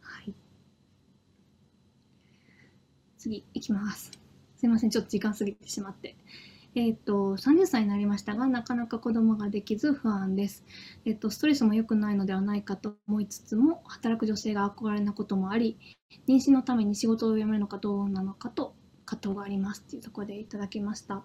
[0.00, 0.34] はい、
[3.18, 4.19] 次いきます。
[4.60, 6.16] すいません、ちょっと時間過ぎてしまって。
[6.74, 10.66] えっ、ー、と、30歳になりましたが、なかなか子供ができず不安です。
[11.06, 15.78] えっ、ー、と、ストレスも良くないのではないかと思いつつも、働く女性が憧れなこともあり、
[16.28, 18.74] 妊娠のために仕事を辞めるのかどうなのかと
[19.06, 21.22] 葛藤がありますっていうところでいただきました。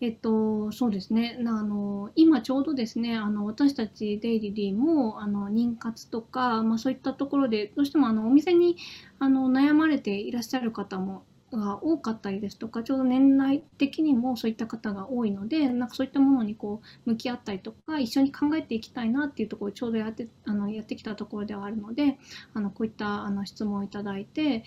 [0.00, 8.76] えっと、そうですねあの今ちょうどですねあの私たちデイリリーもあの妊活とか、まあ、そういったところでどうしてもあのお店に
[9.20, 11.22] あの悩まれていらっしゃる方も
[11.56, 22.18] が多かったりですとかちょうど年代的にもそういった方が多いのでなんかそういったものにこう向き合ったりとか一緒に考えていきたいなっていうところをちょうどやってあのやってきたところではあるので
[22.54, 24.64] あのこういったあの質問をいただいて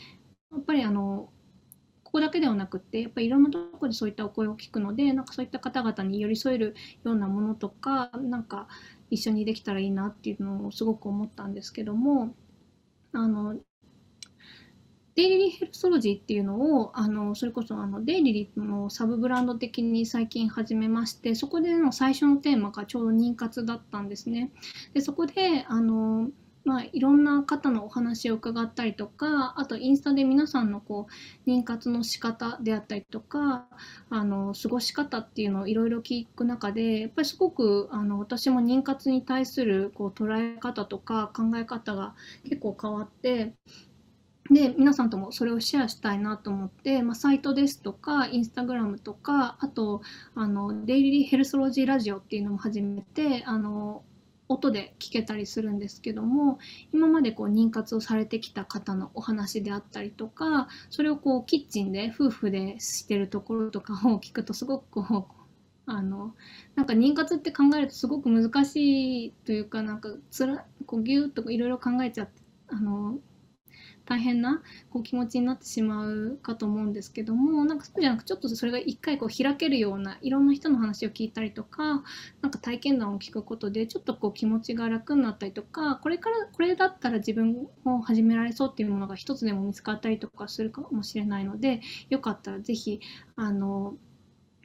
[0.52, 1.30] やっぱりあの
[2.04, 8.68] ここだけではなくてやっぱりいろんなところでそういったお声を聞くのでなんかそういった方々に寄り添えるようなものとかなんか
[9.10, 12.34] 一緒にできたらいいなっていうのをすごく思ったんですけども
[13.12, 13.56] あの
[15.16, 24.51] デイリリヘルソロジーっていうのをあのそれこそあのデイリリのサブブランド的に最近始めましてそこでの最初のテーマがちょうど妊活だったんですね。
[24.93, 26.30] でそこであの
[26.66, 31.05] まあ、いろんな方のお話を伺ったりとかあとインスタで皆さんのこ
[31.45, 33.68] う妊活の仕方であったりとか
[34.09, 43.53] あの過ごし方っていうのをいろいろ聞く中でやっぱりすごくあの私も妊活に対するこう捉え方とか考え方が結構変わって
[44.52, 50.02] で皆さんともそれをシェアしたいなと思って、まあ、サイトですとかインスタグラムとかあと
[50.36, 54.04] あのデイリーヘルソロジーラジオっていうのも始めてあの
[54.48, 56.60] 音で聞けたりするんですけども
[56.93, 65.46] 今までこう妊活をされてきた方のお話であったりとかそれをこうキッチンで夫婦でしてるところとかを聞くとすごくこう
[65.88, 66.36] あの
[66.76, 73.18] なんか妊活って考えるとすごく難しいというかなんかつらこうギュッといろいろ考えちゃってあの
[74.06, 82.03] 大変なこう気持ちになってしまうかと思うんですけどもなんかそうじゃなくちょっとそれが一回こう開けるようないろんな人の話を聞いたりとか
[82.41, 92.99] なんか体験談を聞くことでちょっとこう気持ちが楽になったりとかこれからこれだったら自分も始められそうっていうものが一つでも見つかったりとかするかもしれないのでよかったら是非
[93.36, 93.95] あの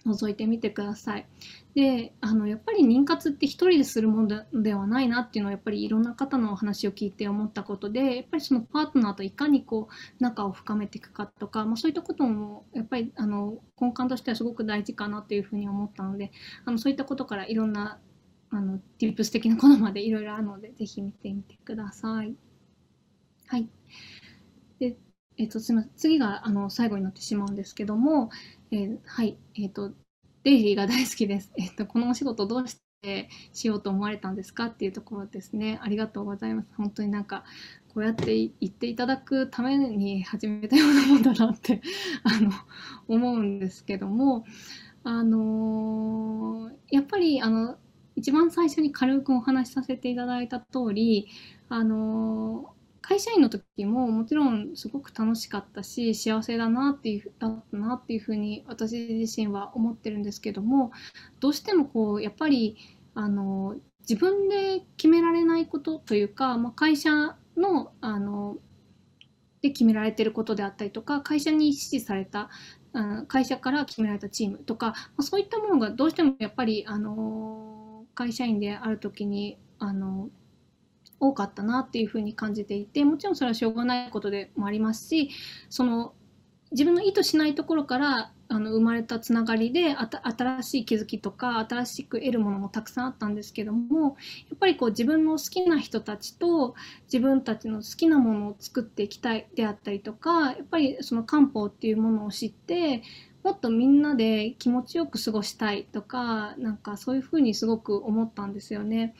[0.07, 1.26] 覗いてみてください。
[1.74, 16.32] であのやっぱり妊活って一人でするものではないなっていうのはやっぱりいろんな方のお話を聞いて思ったことでやっぱりそのパートナーといかにこう仲を深めていくかとか、まあ、そういったこともやっぱりあの根幹としてはすごく大事かなというふうに思ったので
[16.64, 17.98] あのそういったことからいろんな
[18.51, 22.34] あの tips 的なことまでいろいろあるのでぜひ見てみてください。
[23.46, 23.68] はい。
[24.78, 24.96] で
[25.36, 28.30] えっ、とすみません次があの最後になってしまうんですけども、
[28.73, 29.91] えー、はい、えっ、ー、と、
[30.45, 31.53] デイリーが大好きです。
[31.59, 35.79] えっ、ー、と、このお仕事どうしてしようと思われたんですかっていうところですね。
[35.83, 36.68] ありがとうございます。
[36.77, 37.45] 本当になんか、
[37.89, 41.83] こうやって言っていただくために始めたようなもんだなって
[42.23, 42.53] あの、
[43.09, 44.45] 思うんですけども、
[45.03, 47.79] あのやっぱり、あの、
[48.14, 51.27] 一番最初に軽くお話しさせていただいた通り、
[51.68, 60.92] あの会社員の時ももちろんすごく楽しかったし幸せだなっていうだったなっていうふうに私自身は思ってるんですけども
[61.40, 62.76] どうしてもこうやっぱり
[63.14, 68.57] あの自分で決められないことというか、まあ、会社のあの
[69.62, 72.48] で決められてることであったりとか会社に指示された
[73.28, 80.28] 会社から決められたチームとか、まあ、そういったものがどうしてもやっぱりあの会社員である時にあの
[81.21, 85.31] 多かったなっていうふうに感じていてもちろんそれはしょうがないことでもありますし
[85.68, 86.14] その
[86.73, 94.16] 自分の意図しないところからあの生まれたつながりで新しい気づきとか新しく得るものもたくさんあったんですけども
[94.49, 103.03] やっぱりこう自分の好きな人たちと自分たちの好きなものを作っていきたいであったりとかやっぱりその漢方っていうものを知って
[103.45, 109.14] もっとみんなで気持ちよく過ごしたいとかなんかそういうふうにすごく思ったんですよね。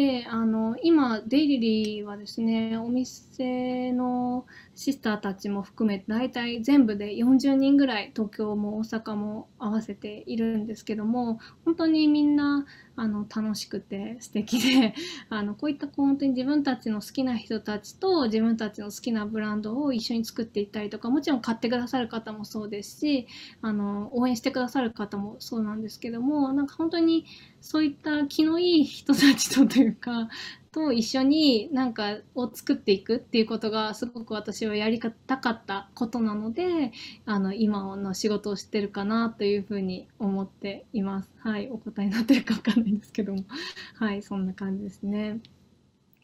[0.00, 12.64] であの今デイリリーはですねお店のシスターたちも含めて大体全部で40人ぐらい東京も大阪も合わせているんですけども本当にみんな
[12.96, 14.94] あの楽しくて素敵で
[15.28, 23.26] あのこういった本当に自分たちの好きな人たちと自分たちの好きなブランドを一緒に作っていったりとかもちろん買ってくださる方もそうですし
[23.60, 27.26] あの応援してくださる方もそうなんですけどもなんか本当に
[27.60, 30.28] そういった気のいい人たちとというか
[30.72, 36.92] と一緒になんかを作っていくっていうことがすごく私はやりたかったことなので
[37.26, 41.30] あの今の仕事をしてるかなというふうに思っています。
[41.38, 43.44] はい、お答えになってるかわかんないんですけども
[43.98, 45.40] はいそんな感じですね。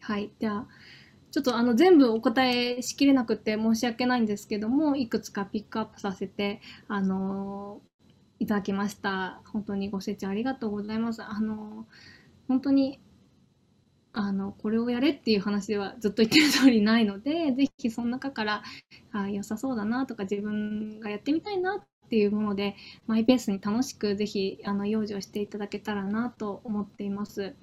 [0.01, 0.67] はいじゃあ
[1.33, 7.83] ちょっとあの全部お答えしきれなくて申し訳ないんですけどもいくつかピックアップさせてあの
[8.39, 9.41] いただきました。
[9.53, 11.23] 本当にご清聴ありがとうございます。
[11.23, 11.87] あの、
[12.49, 13.01] 本当に、
[14.13, 18.63] あの、これをやれっていう話ではずっと言ってる通りないので、ぜひその中から、
[19.13, 22.77] あ良さそうだなとか自分がやってみたいなっていうもので、
[23.07, 27.55] マイペースに楽しくぜひ、あの、養生していただけたらなと思っています。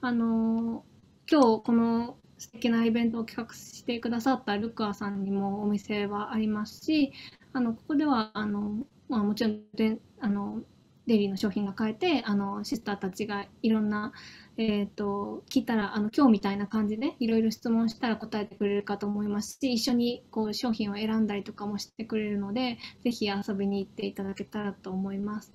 [0.00, 0.84] あの、
[1.30, 7.12] 今日この素敵なイベントを企画してくださったルカさんにもお店はありますし、
[7.52, 10.62] あのここではあのまあ、もちろんであの
[11.06, 14.12] デリーの商品が買えてあのシスターたちがいろんな、
[14.56, 25.52] えーと、聞いたらあの今日みたいな感じでいろいろ質問したら答えてくれるかと思いますし一緒にこう商品を選んだりとかもしてくれるのでぜひ遊びに行っていただけたらと思います。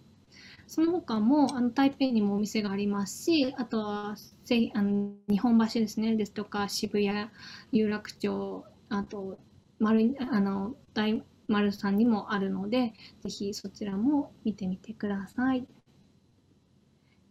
[0.67, 7.29] その他もあの台北にもお店がありますしあとはせあの日本橋ですねですとか渋谷
[7.71, 9.39] 有楽町あと
[9.79, 15.67] 丸あの大丸さんにもあるので、ぜひそちらも見てみてください。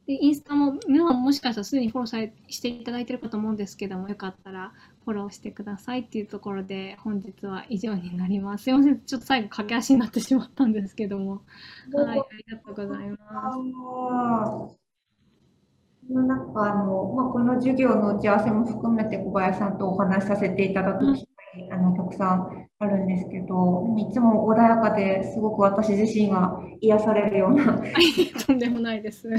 [0.07, 4.73] で、インスタも、皆さんもしかしたらすでにフォローされしていただいているかと思うんですけども、よかったら
[5.05, 8.65] フォローしてくださいっていうところで、本日は以上になります。
[8.65, 11.43] すいません、ちょっと最後駆け足になってしまったんですけども。
[11.93, 13.19] はい、ありがとうございま
[14.71, 14.79] す。
[16.09, 27.83] なんかあの、まあ、この授業の打ち合わせも含めて小林さんとお話しさせていただく機会、あのたくさんあるんですけど、いつも穏やかですごく私自身が癒されるような。
[28.47, 29.29] とんでもないです。
[29.29, 29.37] な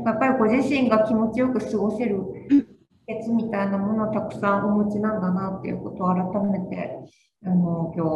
[0.00, 2.66] んかやっぱりご自身が気持ちよく過ごせる秘
[3.08, 6.98] 訣みたいなものをたくさんお持ちなんだなっていうことを改めて
[7.44, 8.10] あの今日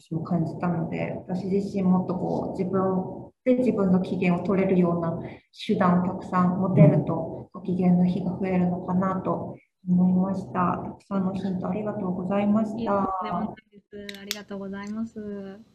[0.00, 5.18] 私も感じたので、私自身もっとこう自分で自分の機嫌を取れるような
[5.66, 9.56] 手段をたくさん持てると、ご機嫌の日が増えるのかなと
[9.88, 10.78] 思いました。
[10.84, 12.92] たくさんのヒントありがとうございました。
[13.02, 15.73] ありがとうございます。